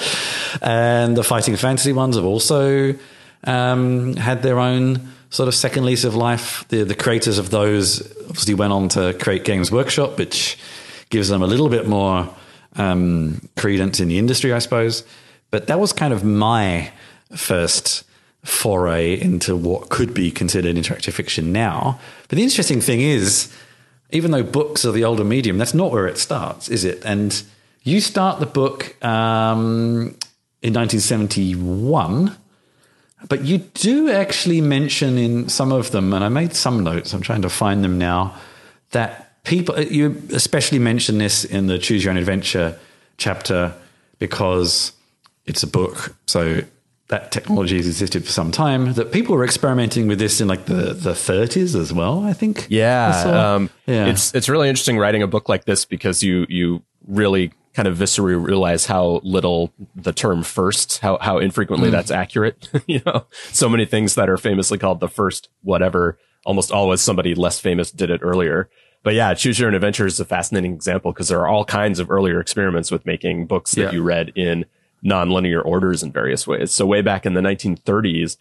[0.62, 2.94] And the Fighting Fantasy ones have also
[3.44, 6.64] um, had their own sort of second lease of life.
[6.68, 10.56] The the creators of those obviously went on to create Games Workshop, which
[11.10, 12.32] gives them a little bit more
[12.76, 15.04] um, credence in the industry, I suppose.
[15.50, 16.92] But that was kind of my
[17.34, 18.04] first
[18.44, 22.00] foray into what could be considered interactive fiction now.
[22.28, 23.52] But the interesting thing is,
[24.10, 27.04] even though books are the older medium, that's not where it starts, is it?
[27.04, 27.42] And
[27.82, 30.16] you start the book um,
[30.62, 32.36] in 1971,
[33.28, 37.22] but you do actually mention in some of them, and I made some notes, I'm
[37.22, 38.34] trying to find them now,
[38.92, 42.78] that people, uh, you especially mention this in the Choose Your Own Adventure
[43.16, 43.74] chapter
[44.18, 44.92] because
[45.46, 46.14] it's a book.
[46.26, 46.62] So
[47.08, 48.92] that technology has existed for some time.
[48.94, 52.24] That people were experimenting with this in like the, the 30s as well.
[52.24, 52.66] I think.
[52.68, 54.06] Yeah, um, yeah.
[54.06, 57.96] It's it's really interesting writing a book like this because you you really kind of
[57.96, 61.92] viscerally realize how little the term first, how how infrequently mm.
[61.92, 62.68] that's accurate.
[62.86, 67.34] you know, so many things that are famously called the first whatever, almost always somebody
[67.34, 68.68] less famous did it earlier
[69.02, 72.00] but yeah, Choose Your Own Adventure is a fascinating example because there are all kinds
[72.00, 73.90] of earlier experiments with making books that yeah.
[73.92, 74.64] you read in
[75.04, 76.72] nonlinear orders in various ways.
[76.72, 78.36] So way back in the 1930s,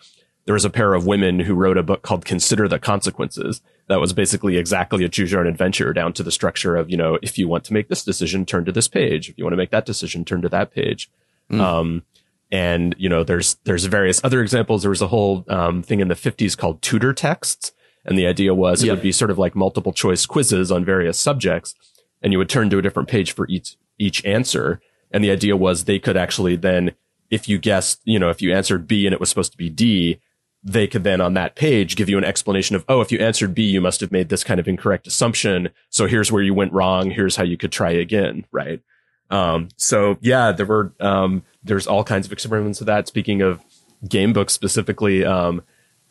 [0.46, 3.62] there was a pair of women who wrote a book called Consider the Consequences.
[3.88, 6.98] That was basically exactly a choose your own adventure down to the structure of, you
[6.98, 9.30] know, if you want to make this decision, turn to this page.
[9.30, 11.10] If you want to make that decision, turn to that page.
[11.52, 11.60] Mm.
[11.60, 12.04] Um,
[12.52, 14.82] and you know, there's there's various other examples.
[14.82, 17.74] There was a whole um, thing in the 50s called tutor texts,
[18.06, 21.20] and the idea was it would be sort of like multiple choice quizzes on various
[21.20, 21.76] subjects.
[22.22, 24.82] And you would turn to a different page for each, each answer.
[25.12, 26.94] And the idea was they could actually then,
[27.30, 29.70] if you guessed, you know, if you answered B and it was supposed to be
[29.70, 30.20] D,
[30.64, 33.56] they could then on that page give you an explanation of, oh, if you answered
[33.56, 35.70] B, you must have made this kind of incorrect assumption.
[35.90, 37.12] So here's where you went wrong.
[37.12, 38.46] Here's how you could try again.
[38.52, 38.82] Right.
[39.30, 43.08] Um, so yeah, there were, um, there's all kinds of experiments of that.
[43.08, 43.62] Speaking of
[44.08, 45.62] game books specifically, um,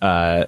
[0.01, 0.47] uh,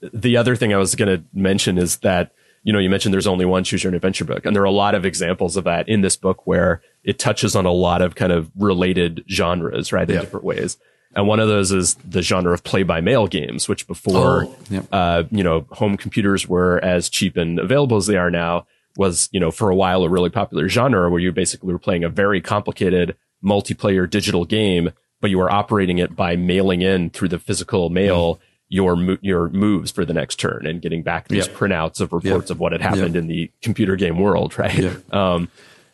[0.00, 2.32] the other thing I was going to mention is that
[2.66, 4.66] you know you mentioned there's only one choose your own adventure book, and there are
[4.66, 8.02] a lot of examples of that in this book where it touches on a lot
[8.02, 10.76] of kind of related genres, right, in different ways.
[11.14, 14.56] And one of those is the genre of play by mail games, which before, Oh,
[14.68, 14.86] yep.
[14.92, 18.66] uh, you know, home computers were as cheap and available as they are now
[18.98, 22.04] was, you know, for a while a really popular genre where you basically were playing
[22.04, 27.28] a very complicated multiplayer digital game, but you were operating it by mailing in through
[27.28, 28.38] the physical mail
[28.76, 31.56] your mo- your moves for the next turn and getting back these Yep.
[31.56, 34.76] printouts of reports of what had happened in the computer game world, right?
[34.78, 35.14] Yep.
[35.14, 35.48] Um,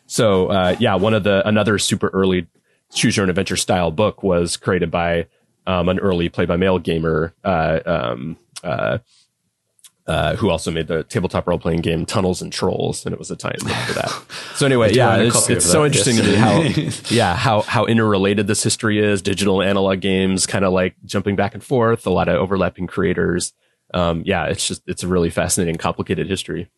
[0.05, 2.45] so uh, yeah, one of the another super early
[2.93, 5.25] choose your own adventure style book was created by
[5.65, 8.97] um, an early play by mail gamer uh, um, uh,
[10.05, 13.31] uh, who also made the tabletop role playing game Tunnels and Trolls, and it was
[13.31, 14.23] a tie-in for that.
[14.55, 16.25] So anyway, yeah, it's, it's so that, interesting yes.
[16.25, 19.23] to me how yeah how how interrelated this history is.
[19.23, 22.05] Digital analog games, kind of like jumping back and forth.
[22.05, 23.51] A lot of overlapping creators.
[23.93, 26.69] Um, yeah, it's just it's a really fascinating, complicated history.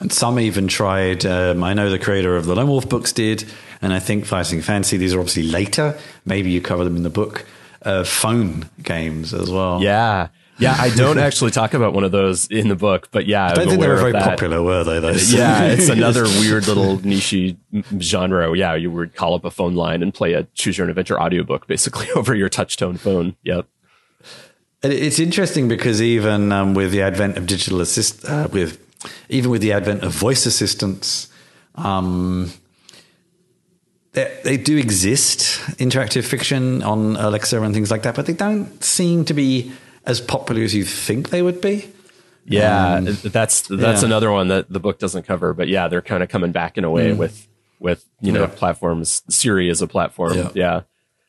[0.00, 1.24] And some even tried.
[1.24, 3.44] Um, I know the creator of the Lone Wolf books did,
[3.80, 4.96] and I think Fighting Fantasy.
[4.98, 5.98] These are obviously later.
[6.26, 7.46] Maybe you cover them in the book.
[7.82, 9.82] Uh, phone games as well.
[9.82, 10.28] Yeah.
[10.58, 13.54] Yeah, I don't actually talk about one of those in the book, but yeah, I
[13.54, 15.00] don't I'm think they were very popular, were they?
[15.00, 15.32] Those.
[15.32, 17.56] Yeah, it's another weird little niche
[18.00, 18.56] genre.
[18.56, 21.20] Yeah, you would call up a phone line and play a choose your own adventure
[21.20, 23.36] audiobook basically over your touchtone phone.
[23.44, 23.66] Yep.
[24.82, 28.84] It's interesting because even um, with the advent of digital assist, uh, with
[29.28, 31.28] even with the advent of voice assistants,
[31.74, 32.52] um,
[34.12, 38.82] they, they do exist interactive fiction on Alexa and things like that, but they don't
[38.82, 39.72] seem to be
[40.08, 41.88] as popular as you think they would be.
[42.44, 44.06] Yeah, Um, that's that's yeah.
[44.06, 46.84] another one that the book doesn't cover, but yeah, they're kind of coming back in
[46.84, 47.46] a way with
[47.78, 48.46] with you know Yeah.
[48.46, 49.22] platforms.
[49.28, 50.32] Siri as a platform.
[50.34, 50.50] Yeah.
[50.54, 50.82] Yeah,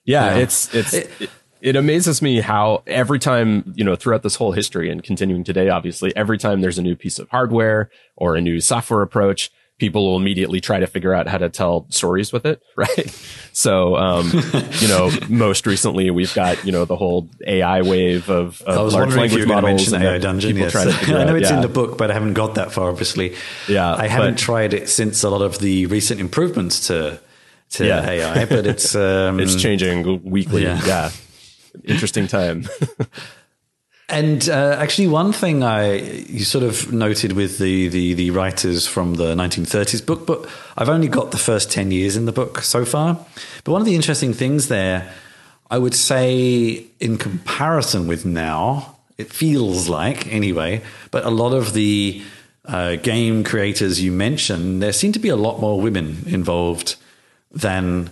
[0.06, 0.36] yeah.
[0.38, 0.94] It's it's.
[0.94, 1.12] It,
[1.62, 5.68] it amazes me how every time, you know, throughout this whole history and continuing today,
[5.68, 10.06] obviously, every time there's a new piece of hardware or a new software approach, people
[10.06, 13.10] will immediately try to figure out how to tell stories with it, right?
[13.54, 14.30] So, um,
[14.80, 18.82] you know, most recently we've got, you know, the whole AI wave of, of I
[18.84, 19.82] was large wondering if you language models.
[19.92, 20.58] mention and AI Dungeon.
[20.58, 22.56] Yes, try to figure I know out, it's in the book, but I haven't got
[22.56, 22.90] that far.
[22.90, 23.36] Obviously,
[23.68, 27.20] Yeah, I haven't but- tried it since a lot of the recent improvements to
[27.72, 28.10] to Yeah.
[28.10, 28.46] AI.
[28.46, 30.64] But it's um, It's changing weekly.
[30.64, 30.82] Yeah.
[30.86, 31.12] Yeah.
[31.86, 32.66] Interesting time.
[34.10, 38.88] And uh, actually, one thing I you sort of noted with the, the the writers
[38.88, 42.62] from the 1930s book, but I've only got the first 10 years in the book
[42.62, 43.24] so far.
[43.64, 45.14] But one of the interesting things there,
[45.70, 50.82] I would say, in comparison with now, it feels like anyway.
[51.12, 52.24] But a lot of the
[52.66, 56.96] uh, game creators you mentioned, there seem to be a lot more women involved
[57.52, 58.10] than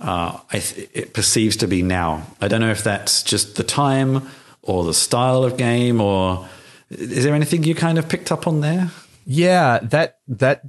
[0.00, 2.26] uh, th- it perceives to be now.
[2.40, 4.28] I don't know if that's just the time
[4.66, 6.48] or the style of game, or
[6.90, 8.90] is there anything you kind of picked up on there?
[9.24, 10.62] Yeah, that that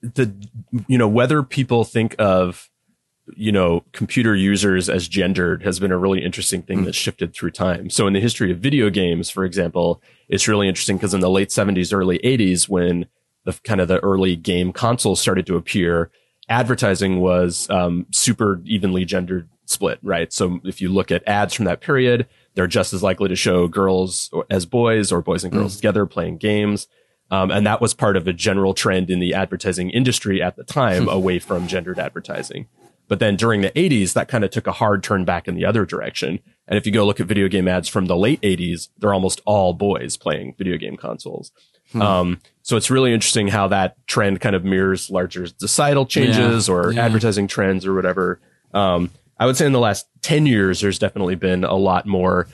[0.00, 0.32] the
[0.86, 2.68] you know whether people think of
[3.36, 7.52] you know computer users as gendered has been a really interesting thing that shifted through
[7.52, 7.88] time.
[7.88, 11.30] So in the history of video games, for example, it's really interesting because in the
[11.30, 13.06] late 70s, early 80s, when
[13.44, 16.10] the kind of the early game consoles started to appear,
[16.48, 20.32] advertising was um, super evenly gendered split, right?
[20.32, 23.66] So if you look at ads from that period, they're just as likely to show
[23.68, 26.86] girls as boys or boys and girls together playing games.
[27.30, 30.64] Um, and that was part of a general trend in the advertising industry at the
[30.64, 32.66] time away from gendered advertising.
[33.08, 35.64] But then during the 80s, that kind of took a hard turn back in the
[35.64, 36.40] other direction.
[36.68, 39.40] And if you go look at video game ads from the late 80s, they're almost
[39.44, 41.52] all boys playing video game consoles.
[41.94, 46.74] Um, so it's really interesting how that trend kind of mirrors larger societal changes Yeah,
[46.74, 47.04] or yeah.
[47.04, 48.40] advertising trends or whatever.
[48.72, 49.10] Um,
[49.42, 52.46] I would say in the last 10 years, there's definitely been a lot more,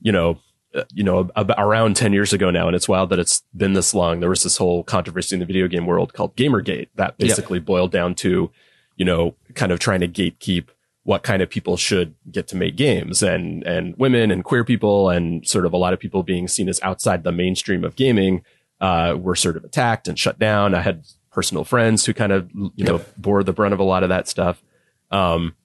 [0.00, 0.38] you know,
[0.76, 2.68] uh, you know, ab- around 10 years ago now.
[2.68, 4.20] And it's wild that it's been this long.
[4.20, 7.90] There was this whole controversy in the video game world called Gamergate that basically boiled
[7.90, 8.52] down to,
[8.94, 10.68] you know, kind of trying to gatekeep
[11.02, 15.10] what kind of people should get to make games and, and women and queer people
[15.10, 18.44] and sort of a lot of people being seen as outside the mainstream of gaming,
[18.80, 20.76] uh, were sort of attacked and shut down.
[20.76, 24.04] I had personal friends who kind of, you know, bore the brunt of a lot
[24.04, 24.62] of that stuff.
[25.10, 25.56] Um,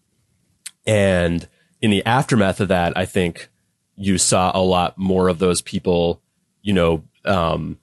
[0.85, 1.47] and
[1.81, 3.49] in the aftermath of that, I think
[3.95, 6.21] you saw a lot more of those people,
[6.61, 7.77] you know, um,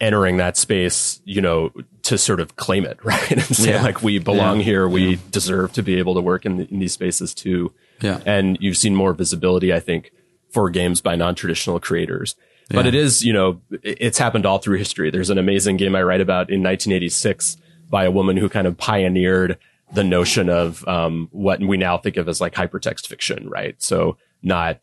[0.00, 1.70] entering that space, you know,
[2.02, 3.30] to sort of claim it, right?
[3.32, 3.82] And say Yeah.
[3.82, 4.64] like, we belong Yeah.
[4.64, 4.88] here.
[4.88, 7.72] We deserve to be able to work in, the, in these spaces too.
[8.02, 8.20] Yeah.
[8.26, 10.10] And you've seen more visibility, I think,
[10.50, 12.34] for games by non-traditional creators.
[12.70, 15.10] But it is, you know, it's happened all through history.
[15.10, 17.58] There's an amazing game I write about in 1986
[17.90, 19.58] by a woman who kind of pioneered
[19.92, 23.80] the notion of um, what we now think of as like hypertext fiction, right?
[23.82, 24.80] So not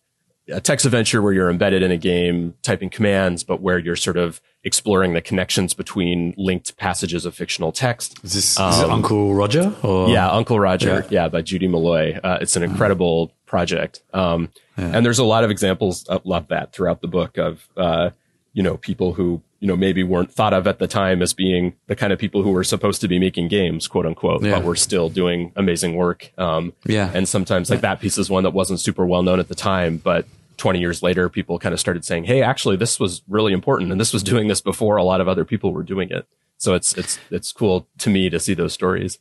[0.48, 4.18] a text adventure where you're embedded in a game typing commands, but where you're sort
[4.18, 8.20] of exploring the connections between linked passages of fictional text.
[8.24, 9.76] Is this is it Uncle Roger?
[9.84, 10.10] Or?
[10.10, 11.06] Yeah, Uncle Roger.
[11.10, 11.24] Yeah.
[11.24, 12.20] Yeah, by Judy Malloy.
[12.24, 14.02] Uh, it's an incredible project.
[14.14, 14.92] Um, yeah.
[14.96, 18.12] And there's a lot of examples of, of that throughout the book of, uh,
[18.54, 21.76] you know, people who, you know, maybe weren't thought of at the time as being
[21.86, 24.56] the kind of people who were supposed to be making games, quote unquote, yeah.
[24.56, 26.32] but were still doing amazing work.
[26.38, 27.12] Um, yeah.
[27.14, 29.98] And sometimes like that piece is one that wasn't super well known at the time,
[29.98, 30.26] but
[30.58, 33.92] 20 years later, people kind of started saying, Hey, actually, this was really important.
[33.92, 36.28] And this was doing this before a lot of other people were doing it.
[36.58, 39.20] So it's, it's, it's cool to me to see those stories.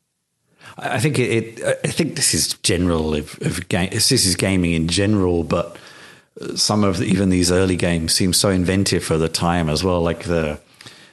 [0.78, 3.91] I think it, it I think this is general of, of game.
[3.91, 5.76] This is gaming in general, but
[6.55, 10.01] some of the, even these early games seem so inventive for the time as well.
[10.01, 10.59] Like the,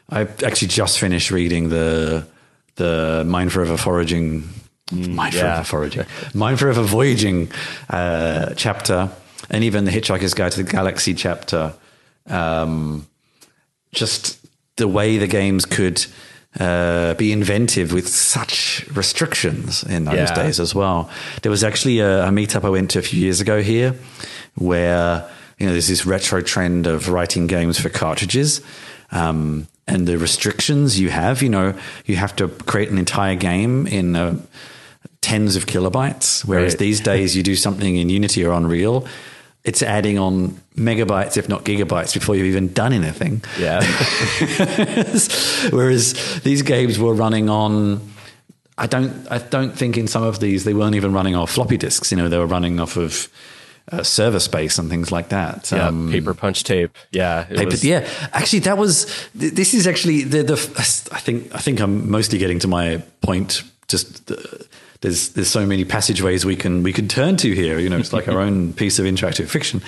[0.10, 2.28] I actually just finished reading the
[2.76, 4.44] the Mind Forever Foraging,
[4.92, 5.42] mm, Mind yeah.
[5.42, 7.52] Forever Foraging, Mind Forever Voyaging
[7.90, 9.10] uh, chapter
[9.50, 11.74] and even the Hitchhiker's Guide to the Galaxy chapter,
[12.28, 13.08] um,
[13.94, 14.46] just
[14.76, 16.06] the way the games could
[16.60, 20.34] uh, be inventive with such restrictions in those yeah.
[20.34, 21.10] days as well.
[21.42, 23.96] There was actually a, a meetup I went to a few years ago here
[24.56, 25.30] where
[25.60, 28.62] you know there's this retro trend of writing games for cartridges.
[29.12, 31.74] Um, and the restrictions you have, you know,
[32.06, 34.38] you have to create an entire game in uh,
[35.22, 36.80] tens of kilobytes, whereas right.
[36.80, 39.08] these days you do something in Unity or Unreal,
[39.68, 43.44] it's adding on megabytes, if not gigabytes, before you've even done anything.
[43.60, 43.82] Yeah.
[45.72, 46.14] Whereas
[46.44, 48.02] these games were running on.
[48.78, 49.28] I don't.
[49.30, 52.12] I don't think in some of these they weren't even running off floppy disks.
[52.12, 53.28] You know, they were running off of
[53.92, 55.70] uh, server space and things like that.
[55.70, 56.96] Yeah, um, paper punch tape.
[57.12, 57.84] Yeah, paper, was...
[57.84, 58.08] yeah.
[58.32, 59.30] Actually, that was.
[59.36, 60.54] This is actually the, the.
[61.12, 61.54] I think.
[61.54, 63.64] I think I'm mostly getting to my point.
[63.90, 64.28] Just.
[64.28, 64.66] The,
[65.02, 67.80] there's there's so many passageways we can we can turn to here.
[67.80, 69.82] You know, it's like our own piece of interactive fiction,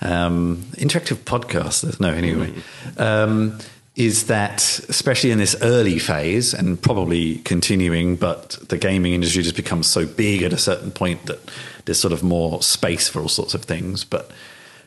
[0.00, 2.00] um, interactive podcast.
[2.00, 2.52] No, anyway,
[2.96, 3.58] um,
[3.96, 9.56] is that especially in this early phase and probably continuing, but the gaming industry just
[9.56, 11.40] becomes so big at a certain point that
[11.84, 14.30] there's sort of more space for all sorts of things, but.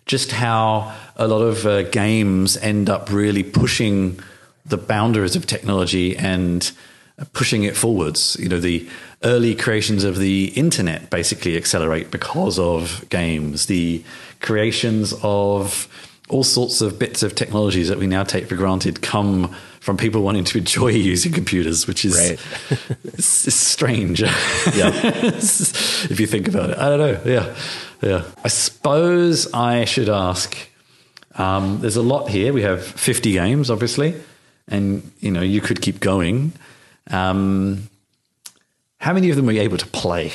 [0.05, 4.21] Just how a lot of uh, games end up really pushing
[4.65, 6.71] the boundaries of technology and
[7.33, 8.37] pushing it forwards.
[8.39, 8.87] You know, the
[9.23, 13.65] early creations of the internet basically accelerate because of games.
[13.65, 14.03] The
[14.39, 15.87] creations of
[16.29, 20.21] all sorts of bits of technologies that we now take for granted come from people
[20.21, 22.89] wanting to enjoy using computers, which is right.
[23.05, 24.21] it's, it's strange.
[24.21, 24.29] Yeah.
[25.03, 27.21] if you think about it, I don't know.
[27.31, 27.55] Yeah,
[28.01, 28.23] yeah.
[28.43, 30.57] I suppose I should ask.
[31.35, 32.51] Um, there's a lot here.
[32.51, 34.15] We have 50 games, obviously,
[34.67, 36.51] and you know you could keep going.
[37.09, 37.89] Um,
[38.99, 40.33] how many of them were you able to play?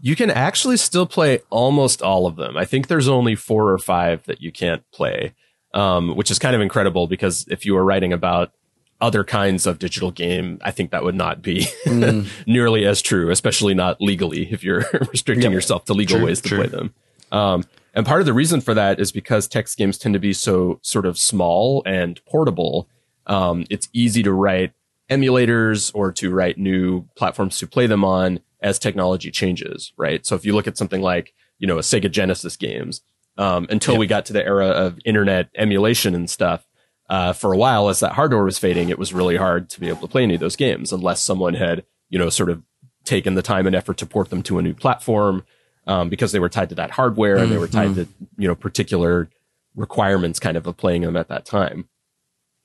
[0.00, 2.56] You can actually still play almost all of them.
[2.56, 5.34] I think there's only four or five that you can't play,
[5.72, 8.52] um, which is kind of incredible because if you were writing about
[9.00, 12.26] other kinds of digital game, I think that would not be mm.
[12.46, 15.52] nearly as true, especially not legally if you're restricting yep.
[15.52, 16.58] yourself to legal true, ways to true.
[16.58, 16.94] play them.
[17.32, 17.64] Um,
[17.94, 20.78] and part of the reason for that is because text games tend to be so
[20.82, 22.88] sort of small and portable.
[23.26, 24.72] Um, it's easy to write
[25.10, 30.24] emulators or to write new platforms to play them on as technology changes, right?
[30.24, 33.02] So if you look at something like, you know, a Sega Genesis games,
[33.36, 34.00] um, until yep.
[34.00, 36.66] we got to the era of internet emulation and stuff,
[37.10, 39.88] uh, for a while, as that hardware was fading, it was really hard to be
[39.88, 42.62] able to play any of those games unless someone had, you know, sort of
[43.04, 45.44] taken the time and effort to port them to a new platform,
[45.86, 48.04] um, because they were tied to that hardware and they were tied mm-hmm.
[48.04, 49.28] to, you know, particular
[49.76, 51.88] requirements kind of of playing them at that time.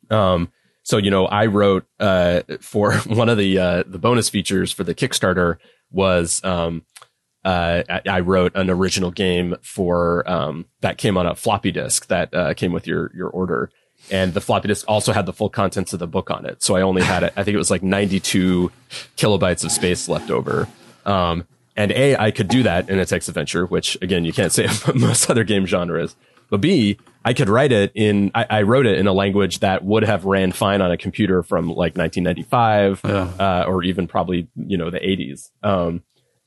[0.10, 0.52] Um,
[0.90, 4.84] so, you know, I wrote, uh, for one of the, uh, the bonus features for
[4.84, 5.58] the Kickstarter
[5.92, 6.82] was, um,
[7.46, 12.34] uh, I wrote an original game for, um, that came on a floppy disk that,
[12.34, 13.70] uh, came with your, your order.
[14.10, 16.64] And the floppy disk also had the full contents of the book on it.
[16.64, 18.72] So I only had, I think it was like 92
[19.16, 20.68] kilobytes of space left over.
[21.06, 24.52] Um, and A, I could do that in a text adventure, which again, you can't
[24.52, 26.16] say most other game genres.
[26.50, 29.84] But B, I could write it in, I, I, wrote it in a language that
[29.84, 33.12] would have ran fine on a computer from like 1995, yeah.
[33.40, 35.50] uh, or even probably, you know, the 80s.
[35.62, 36.04] Um,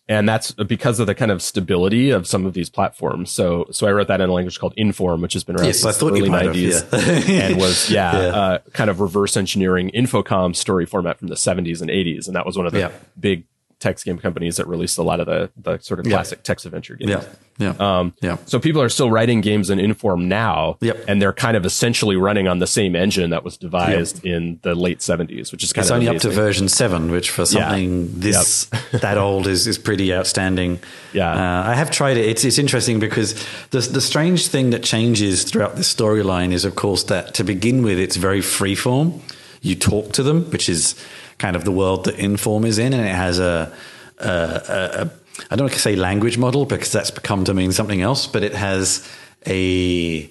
[0.08, 3.30] and that's because of the kind of stability of some of these platforms.
[3.30, 5.80] So, so I wrote that in a language called Inform, which has been around yes,
[5.80, 7.40] since the early 90s have, yeah.
[7.42, 8.26] and was, yeah, yeah.
[8.28, 12.26] Uh, kind of reverse engineering Infocom story format from the 70s and 80s.
[12.26, 12.92] And that was one of the yeah.
[13.18, 13.44] big
[13.82, 16.42] text game companies that released a lot of the the sort of classic yeah.
[16.42, 17.10] text adventure games.
[17.10, 17.24] Yeah.
[17.58, 17.74] Yeah.
[17.78, 18.38] Um, yeah.
[18.46, 21.04] So people are still writing games in Inform now, yep.
[21.06, 24.34] and they're kind of essentially running on the same engine that was devised yep.
[24.34, 26.30] in the late seventies, which is kind it's of only amazing.
[26.30, 28.08] up to version seven, which for something yeah.
[28.14, 28.82] this yep.
[29.02, 30.80] that old is is pretty outstanding.
[31.12, 32.26] Yeah, uh, I have tried it.
[32.26, 33.34] It's it's interesting because
[33.70, 37.82] the the strange thing that changes throughout this storyline is, of course, that to begin
[37.82, 39.20] with, it's very freeform.
[39.60, 40.94] You talk to them, which is
[41.42, 43.72] kind of the world that Inform is in, and it has a
[44.18, 45.10] a, a,
[45.50, 48.44] I don't want to say language model because that's become to mean something else, but
[48.44, 49.06] it has
[49.46, 50.30] a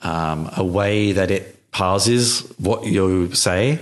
[0.00, 3.78] um, a way that it parses what you say,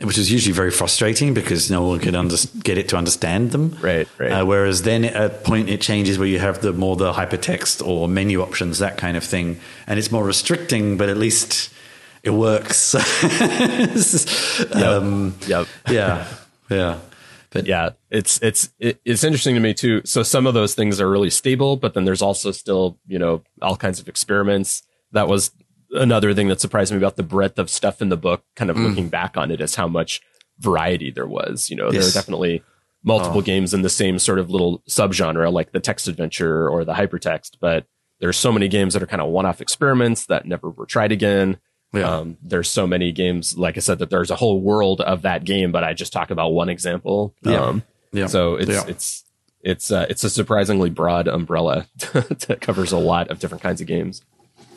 [0.00, 3.76] which is usually very frustrating because no one can under- get it to understand them.
[3.80, 4.30] Right, right.
[4.30, 7.84] Uh, whereas then at a point it changes where you have the more the hypertext
[7.84, 9.58] or menu options, that kind of thing,
[9.88, 11.71] and it's more restricting, but at least
[12.22, 12.94] it works.
[14.74, 15.66] um, Yep.
[15.90, 16.26] yeah,
[16.70, 16.98] yeah.
[17.50, 21.02] But yeah it's it's it, it's interesting to me too so some of those things
[21.02, 25.28] are really stable but then there's also still you know all kinds of experiments that
[25.28, 25.50] was
[25.90, 28.78] another thing that surprised me about the breadth of stuff in the book kind of
[28.78, 30.22] looking back on it is how much
[30.60, 32.14] variety there was you know there Yes.
[32.14, 32.62] were definitely
[33.04, 36.94] multiple games in the same sort of little subgenre like the text adventure or the
[36.94, 37.84] hypertext but
[38.20, 41.58] there's so many games that are kind of one-off experiments that never were tried again
[41.92, 42.16] Yeah.
[42.18, 45.44] um, there's so many games, like I said, that there's a whole world of that
[45.44, 47.34] game, but I just talk about one example.
[47.42, 47.60] Yeah.
[47.60, 47.82] Um,
[48.12, 48.26] Yeah.
[48.26, 48.84] So it's Yeah.
[48.88, 49.24] it's
[49.62, 53.86] it's uh, it's a surprisingly broad umbrella that covers a lot of different kinds of
[53.86, 54.22] games.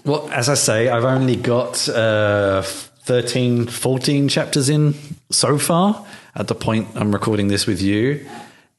[0.05, 4.93] Well, as I say, I've only got uh, 13, 14 chapters in
[5.31, 6.05] so far
[6.35, 8.25] at the point I'm recording this with you.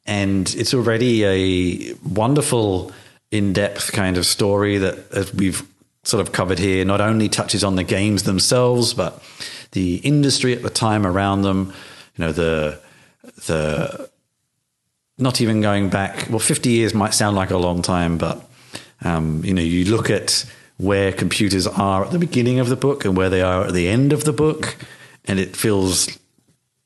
[0.07, 2.93] And it's already a wonderful,
[3.33, 5.63] in depth kind of story that, we've
[6.07, 9.21] sort of covered here, not only touches on the games themselves, but
[9.73, 11.73] the industry at the time around them,
[12.17, 12.81] you know, the,
[13.47, 14.09] the,
[15.19, 18.49] not even going back, well, 50 years might sound like a long time, but
[19.03, 20.45] um, you know, you look at
[20.79, 23.89] where computers are at the beginning of the book and where they are at the
[23.89, 24.77] end of the book,
[25.25, 26.19] and it feels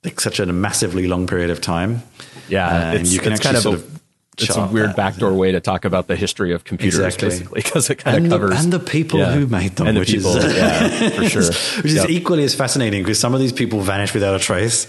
[0.03, 2.03] like such a massively long period of time.
[2.49, 4.00] Yeah, Uh, and you can it's kind of actually sort of
[4.49, 4.97] it's a weird that.
[4.97, 7.29] backdoor way to talk about the history of computers, Exactly.
[7.29, 9.33] basically, because it kind of And the, covers and the people yeah.
[9.33, 11.43] who made them, and the which people, is yeah, for sure.
[11.83, 12.11] which is Yep.
[12.11, 14.87] equally as fascinating because some of these people vanish without a trace,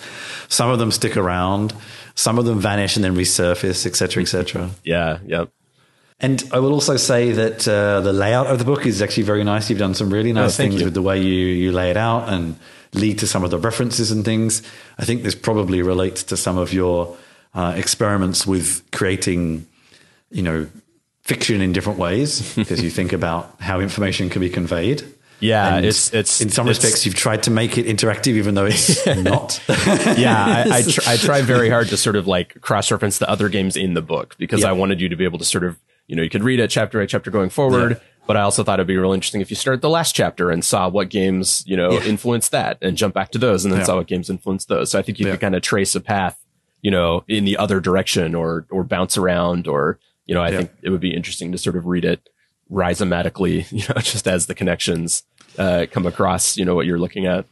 [0.48, 1.74] some of them stick around,
[2.16, 4.70] some of them vanish and then resurface, etc., etc.
[4.84, 5.50] yeah, yep.
[6.24, 9.44] And I will also say that uh, the layout of the book is actually very
[9.44, 9.72] nice.
[9.72, 10.86] You've done some really nice Oh, things you.
[10.86, 12.58] with the way you, you lay it out and
[12.94, 14.62] lead to some of the references and things.
[15.00, 17.18] I think this probably relates to some of your
[17.54, 19.66] uh, experiments with creating,
[20.30, 20.68] you know,
[21.24, 25.04] fiction in different ways because you think about how information can be conveyed.
[25.40, 28.54] Yeah, And it's it's in some it's- respects, you've tried to make it interactive, even
[28.54, 29.60] though it's not.
[29.68, 33.28] yeah, I, I, tr- I try very hard to sort of like cross reference the
[33.30, 34.70] other games in the book because Yeah.
[34.70, 36.70] I wanted you to be able to sort of, you know, you could read it
[36.70, 37.94] chapter by chapter going forward.
[37.94, 37.98] Yeah.
[38.28, 40.64] But I also thought it'd be real interesting if you start the last chapter and
[40.64, 42.04] saw what games, you know, Yeah.
[42.04, 44.92] influenced that and jump back to those and then saw what games influenced those.
[44.92, 46.38] So I think you could kind of trace a path,
[46.82, 50.58] you know, in the other direction or, or bounce around or, you know, I Yeah.
[50.58, 52.30] think it would be interesting to sort of read it
[52.72, 55.24] rhizomatically, you know, just as the connections,
[55.58, 57.46] uh, come across, you know, what you're looking at.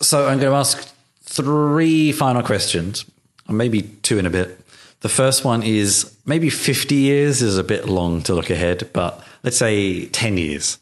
[0.00, 0.92] So I'm going to ask
[1.22, 3.04] three final questions,
[3.48, 4.60] maybe two in a bit.
[5.00, 9.22] The first one is maybe 50 years is a bit long to look ahead, but
[9.42, 10.78] let's say 10 years.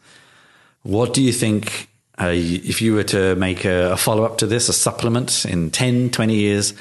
[0.82, 1.88] What do you think,
[2.18, 5.70] uh, if you were to make a, a follow up to this, a supplement in
[5.70, 6.74] 10, 20 years,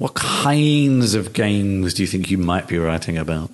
[0.00, 3.50] what kinds of games do you think you might be writing about?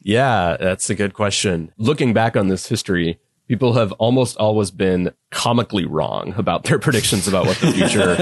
[0.00, 1.72] Yeah, that's a good question.
[1.78, 3.18] Looking back on this history,
[3.48, 8.14] people have almost always been comically wrong about their predictions about what the future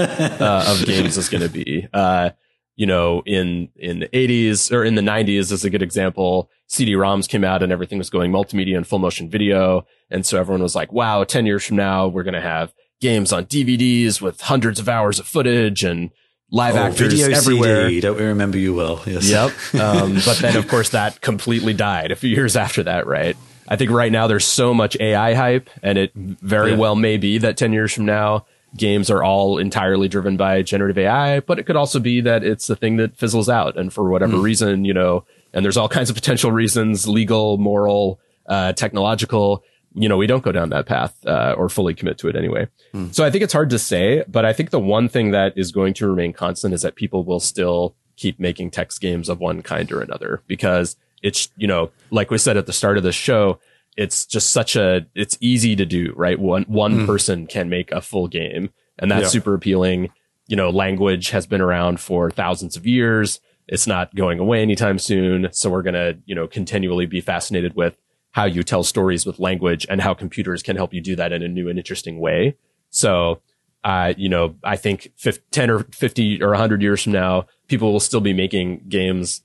[0.43, 1.87] uh, of games is going to be.
[1.93, 2.31] Uh,
[2.75, 6.49] you know, in in the 80s or in the 90s is a good example.
[6.69, 10.63] CD-ROMs came out and everything was going multimedia and full motion video, and so everyone
[10.63, 14.41] was like, "Wow, 10 years from now, we're going to have games on DVDs with
[14.41, 16.09] hundreds of hours of footage and
[16.51, 19.01] live actors video everywhere." CD, don't we remember you well?
[19.05, 19.29] Yes.
[19.29, 19.51] Yep.
[19.81, 23.35] Um, but then, of course, that completely died a few years after that, right?
[23.67, 26.77] I think right now there's so much AI hype, and it very Yeah.
[26.77, 28.45] well may be that 10 years from now,
[28.75, 32.67] games are all entirely driven by generative AI, but it could also be that it's
[32.67, 33.77] the thing that fizzles out.
[33.77, 35.23] And for whatever reason, you know,
[35.53, 39.63] and there's all kinds of potential reasons legal, moral, uh, technological.
[39.93, 42.67] You know, we don't go down that path uh, or fully commit to it anyway.
[43.11, 45.71] So I think it's hard to say, but I think the one thing that is
[45.71, 49.61] going to remain constant is that people will still keep making text games of one
[49.61, 53.11] kind or another because it's, you know, like we said at the start of the
[53.11, 53.59] show,
[53.97, 56.39] it's just such a, it's easy to do, right?
[56.39, 58.69] One, one person can make a full game
[58.99, 59.27] and that's Yeah.
[59.29, 60.09] super appealing.
[60.47, 63.39] You know, language has been around for thousands of years.
[63.67, 65.49] It's not going away anytime soon.
[65.51, 67.95] So we're going to, you know, continually be fascinated with
[68.31, 71.43] how you tell stories with language and how computers can help you do that in
[71.43, 72.55] a new and interesting way.
[72.89, 73.41] So,
[73.83, 77.91] uh, you know, I think 50, 10 or 50 or 100 years from now, people
[77.91, 79.41] will still be making games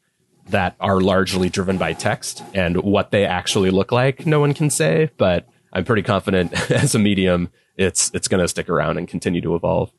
[0.49, 4.27] that are largely driven by text and what they actually look like.
[4.27, 8.49] No one can say, but I'm pretty confident as a medium, it's, it's going to
[8.49, 9.91] stick around and continue to evolve.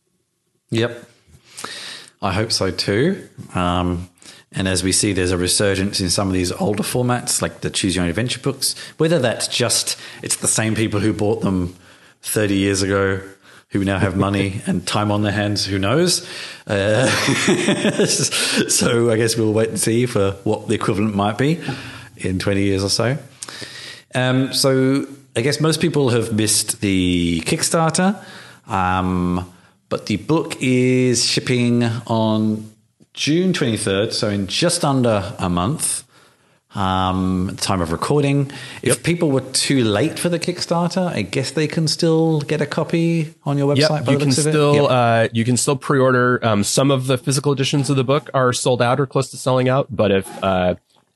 [0.70, 1.10] Yep.
[2.22, 3.28] I hope so too.
[3.54, 4.10] Um,
[4.52, 7.70] and as we see, there's a resurgence in some of these older formats, like the
[7.70, 8.76] Choose Your Own Adventure books.
[8.98, 11.76] Whether that's just it's the same people who bought them
[12.22, 13.22] 30 years ago
[13.70, 16.28] who now have money and time on their hands, who knows?
[16.66, 17.08] Uh,
[18.06, 21.62] so I guess we'll wait and see for what the equivalent might be
[22.18, 23.18] in 20 years or so.
[24.16, 25.06] Um, so
[25.36, 28.24] I guess most people have missed the Kickstarter,
[28.68, 29.54] um,
[29.90, 32.72] but the book is shipping on
[33.14, 36.04] June 23rd, so in just under a month.
[36.76, 38.52] Um, time of recording.
[38.84, 39.04] If Yep.
[39.04, 43.34] people were too late for the Kickstarter, I guess they can still get a copy
[43.46, 44.02] on your website.
[44.06, 44.52] Yep, you can looks of it?
[44.52, 44.86] still Yep.
[44.92, 46.40] uh, you can still pre-order.
[46.46, 49.38] Um, some of the physical editions of the book are sold out or close to
[49.38, 49.88] selling out.
[49.90, 50.76] But if uh,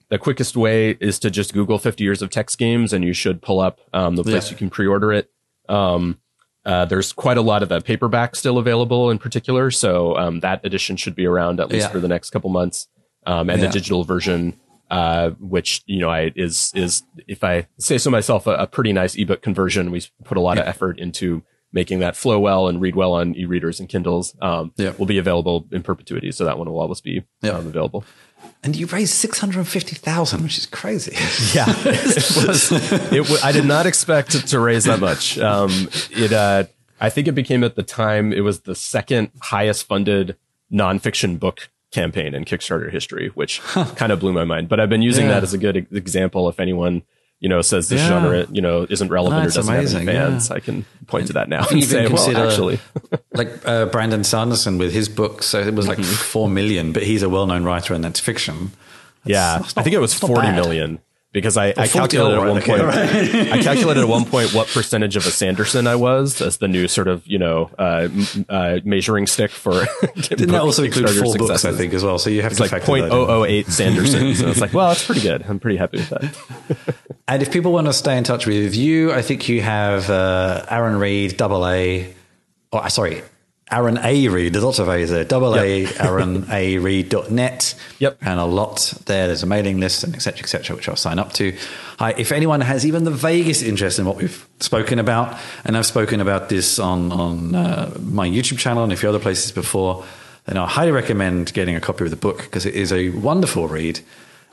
[0.10, 3.42] the quickest way is to just Google 50 years of text games, and you should
[3.44, 4.52] pull up um, the place Yeah.
[4.52, 5.30] you can pre-order it.
[5.70, 6.18] Um,
[6.66, 10.64] uh, there's quite a lot of the paperback still available in particular, so um, that
[10.66, 11.92] edition should be around at least Yeah.
[11.92, 12.88] for the next couple months.
[13.26, 13.68] Um, and Yeah.
[13.68, 14.60] the digital version,
[14.90, 18.94] uh, which you know, I is is if I say so myself, a, a pretty
[18.94, 19.92] nice ebook conversion.
[19.92, 21.44] We put a lot of effort into
[21.74, 24.36] making that flow well and read well on e-readers and Kindles.
[24.42, 24.92] Um, Yeah.
[24.98, 27.52] will be available in perpetuity, so that one will always be Yeah.
[27.52, 28.04] um, available.
[28.64, 31.16] And you raised 650,000, which is crazy.
[31.56, 32.72] Yeah, it was.
[32.72, 35.38] It w- I did not expect to raise that much.
[35.40, 36.32] Um, it.
[36.32, 36.66] Uh,
[37.00, 40.38] I think it became at the time it was the second highest funded
[40.72, 44.70] nonfiction book campaign in Kickstarter history, which kind of blew my mind.
[44.70, 45.34] But I've been using Yeah.
[45.34, 46.48] that as a good example.
[46.48, 47.02] If anyone
[47.42, 48.08] you know says this Yeah.
[48.08, 50.56] genre you know isn't relevant That's or doesn't amazing, have any fans, yeah.
[50.56, 52.80] I can point to that now Even and say, consider- well, actually,
[53.34, 56.14] like uh, Brandon Sanderson with his book, so it was like Mm-hmm.
[56.24, 58.72] 4 million, but he's a well known writer and that's fiction.
[59.26, 60.56] yeah, that's I think it was not forty bad.
[60.56, 61.00] million
[61.34, 62.78] because I, I calculated at one right, okay,
[63.40, 63.52] point.
[63.54, 66.90] I calculated at one point what percentage of a Sanderson I was as the new
[66.90, 69.72] sort of you know uh, m- uh, measuring stick for.
[70.16, 72.18] Didn't that also include four books, I think, as well?
[72.20, 74.42] So you have It's to like point oh oh eight Sandersons.
[74.42, 75.46] and it's like, well, that's pretty good.
[75.48, 77.06] I'm pretty happy with that.
[77.32, 80.66] And if people want to stay in touch with you, I think you have uh,
[80.70, 82.14] Aaron Reed, double A,
[82.74, 83.22] or uh, sorry,
[83.72, 84.28] Aaron A.
[84.28, 86.78] Reed, there's lots of A's there, double A, Aaron A.
[86.78, 87.76] Reed.net.
[88.00, 88.18] Yep.
[88.20, 89.28] And a lot there.
[89.28, 91.56] There's a mailing list and et cetera, et cetera, which I'll sign up to.
[92.00, 95.86] Hi, if anyone has even the vaguest interest in what we've spoken about, and I've
[95.86, 100.04] spoken about this on, on uh, my YouTube channel and a few other places before,
[100.48, 103.70] then I highly recommend getting a copy of the book because it is a wonderful
[103.70, 104.02] read.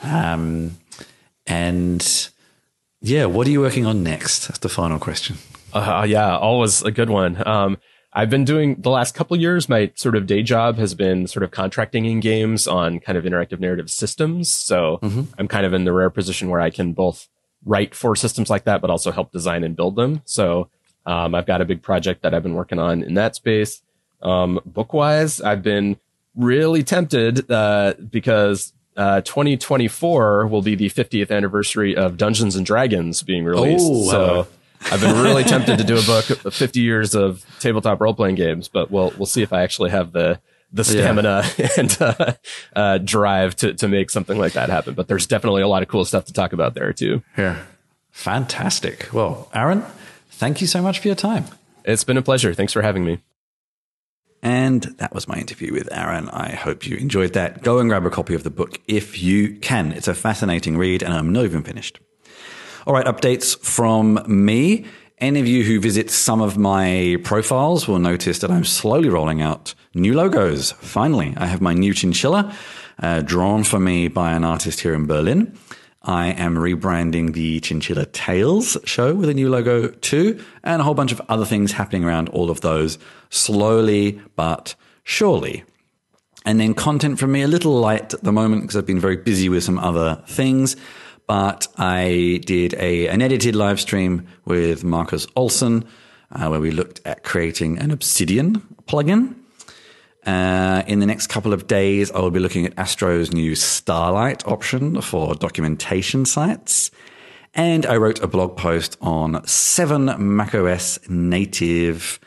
[0.04, 0.78] Um,
[1.48, 2.30] and
[3.00, 4.48] yeah, what are you working on next?
[4.48, 5.38] That's the final question.
[5.72, 7.46] Uh, yeah, always a good one.
[7.46, 7.78] Um,
[8.12, 9.68] I've been doing the last couple years.
[9.68, 13.24] My sort of day job has been sort of contracting in games on kind of
[13.24, 14.50] interactive narrative systems.
[14.50, 14.98] So
[15.38, 17.28] I'm kind of in the rare position where I can both
[17.64, 20.22] write for systems like that, but also help design and build them.
[20.24, 20.70] So
[21.06, 23.82] um, I've got a big project that I've been working on in that space.
[24.22, 25.98] Um, book wise, I've been
[26.34, 33.22] really tempted uh, because uh, 2024 will be the 50th anniversary of Dungeons and Dragons
[33.22, 33.86] being released.
[33.88, 34.48] Oh, so.
[34.90, 38.34] I've been really tempted to do a book of 50 years of tabletop role playing
[38.34, 40.40] games, but we'll we'll see if I actually have the
[40.72, 41.44] the stamina
[41.78, 42.32] and uh,
[42.76, 44.94] uh, drive to to make something like that happen.
[44.94, 47.22] But there's definitely a lot of cool stuff to talk about there too.
[47.36, 47.62] Yeah.
[48.10, 49.12] Fantastic.
[49.12, 49.84] Well, Aaron,
[50.30, 51.44] thank you so much for your time.
[51.84, 52.52] It's been a pleasure.
[52.52, 53.20] Thanks for having me.
[54.42, 56.28] And that was my interview with Aaron.
[56.28, 57.62] I hope you enjoyed that.
[57.62, 59.92] Go and grab a copy of the book if you can.
[59.92, 61.98] It's a fascinating read, and I'm not even finished.
[62.86, 64.86] All right, updates from me.
[65.18, 69.42] Any of you who visit some of my profiles will notice that I'm slowly rolling
[69.42, 70.72] out new logos.
[70.72, 72.54] Finally, I have my new chinchilla
[73.02, 75.58] uh, drawn for me by an artist here in Berlin.
[76.02, 80.94] I am rebranding the Chinchilla Tales show with a new logo too, and a whole
[80.94, 82.98] bunch of other things happening around all of those
[83.30, 84.74] slowly but
[85.04, 85.64] surely.
[86.44, 89.16] And then content from me a little light at the moment because I've been very
[89.16, 90.76] busy with some other things.
[91.26, 95.84] But I did a, an edited live stream with Marcus Olson
[96.32, 99.34] uh, where we looked at creating an Obsidian plugin.
[100.26, 104.46] Uh, in the next couple of days, I will be looking at Astro's new Starlight
[104.46, 106.90] option for documentation sites.
[107.54, 112.20] And I wrote a blog post on seven macOS native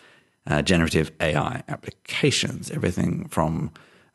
[0.48, 3.72] uh, generative AI applications, everything from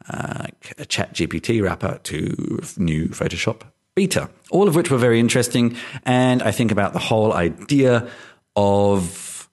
[0.08, 0.46] uh,
[0.78, 3.62] a ChatGPT wrapper to new Photoshop
[3.94, 5.76] beta, all of which were very interesting.
[6.04, 8.08] And I think about the whole idea
[8.54, 9.48] of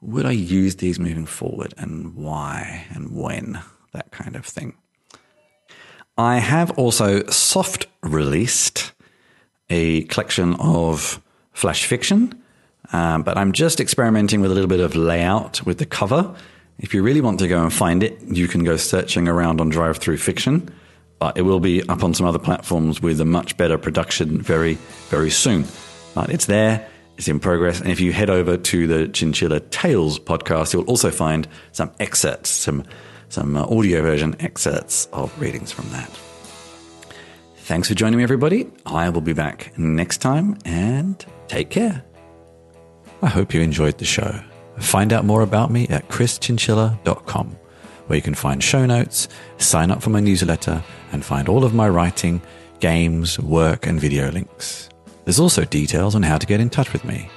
[0.00, 3.60] would I use these moving forward and why and when,
[3.92, 4.74] that kind of thing.
[6.16, 8.92] I have also soft released
[9.70, 11.22] a collection of
[11.52, 12.42] flash fiction,
[12.92, 16.34] um, but I'm just experimenting with a little bit of layout with the cover
[16.78, 19.70] If you really want to go and find it, you can go searching around on
[19.72, 20.68] DriveThruFiction,
[21.18, 24.74] but it will be up on some other platforms with a much better production very,
[25.08, 25.64] very soon.
[26.14, 30.20] But it's there, it's in progress, and if you head over to the Chinchilla Tales
[30.20, 32.84] podcast, you'll also find some excerpts, some
[33.30, 36.08] some uh, audio version excerpts of readings from that.
[37.56, 38.70] Thanks for joining me, everybody.
[38.86, 42.07] I will be back next time, and take care.
[43.20, 44.40] I hope you enjoyed the show.
[44.78, 47.56] Find out more about me at chrischinchilla.com,
[48.06, 51.74] where you can find show notes, sign up for my newsletter, and find all of
[51.74, 52.40] my writing,
[52.78, 54.88] games, work, and video links.
[55.24, 57.28] There's also details on how to get in touch with me.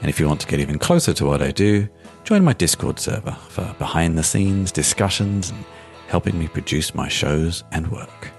[0.00, 1.88] And if you want to get even closer to what I do,
[2.22, 5.64] join my Discord server for behind the scenes discussions and
[6.06, 8.33] helping me produce my shows and work.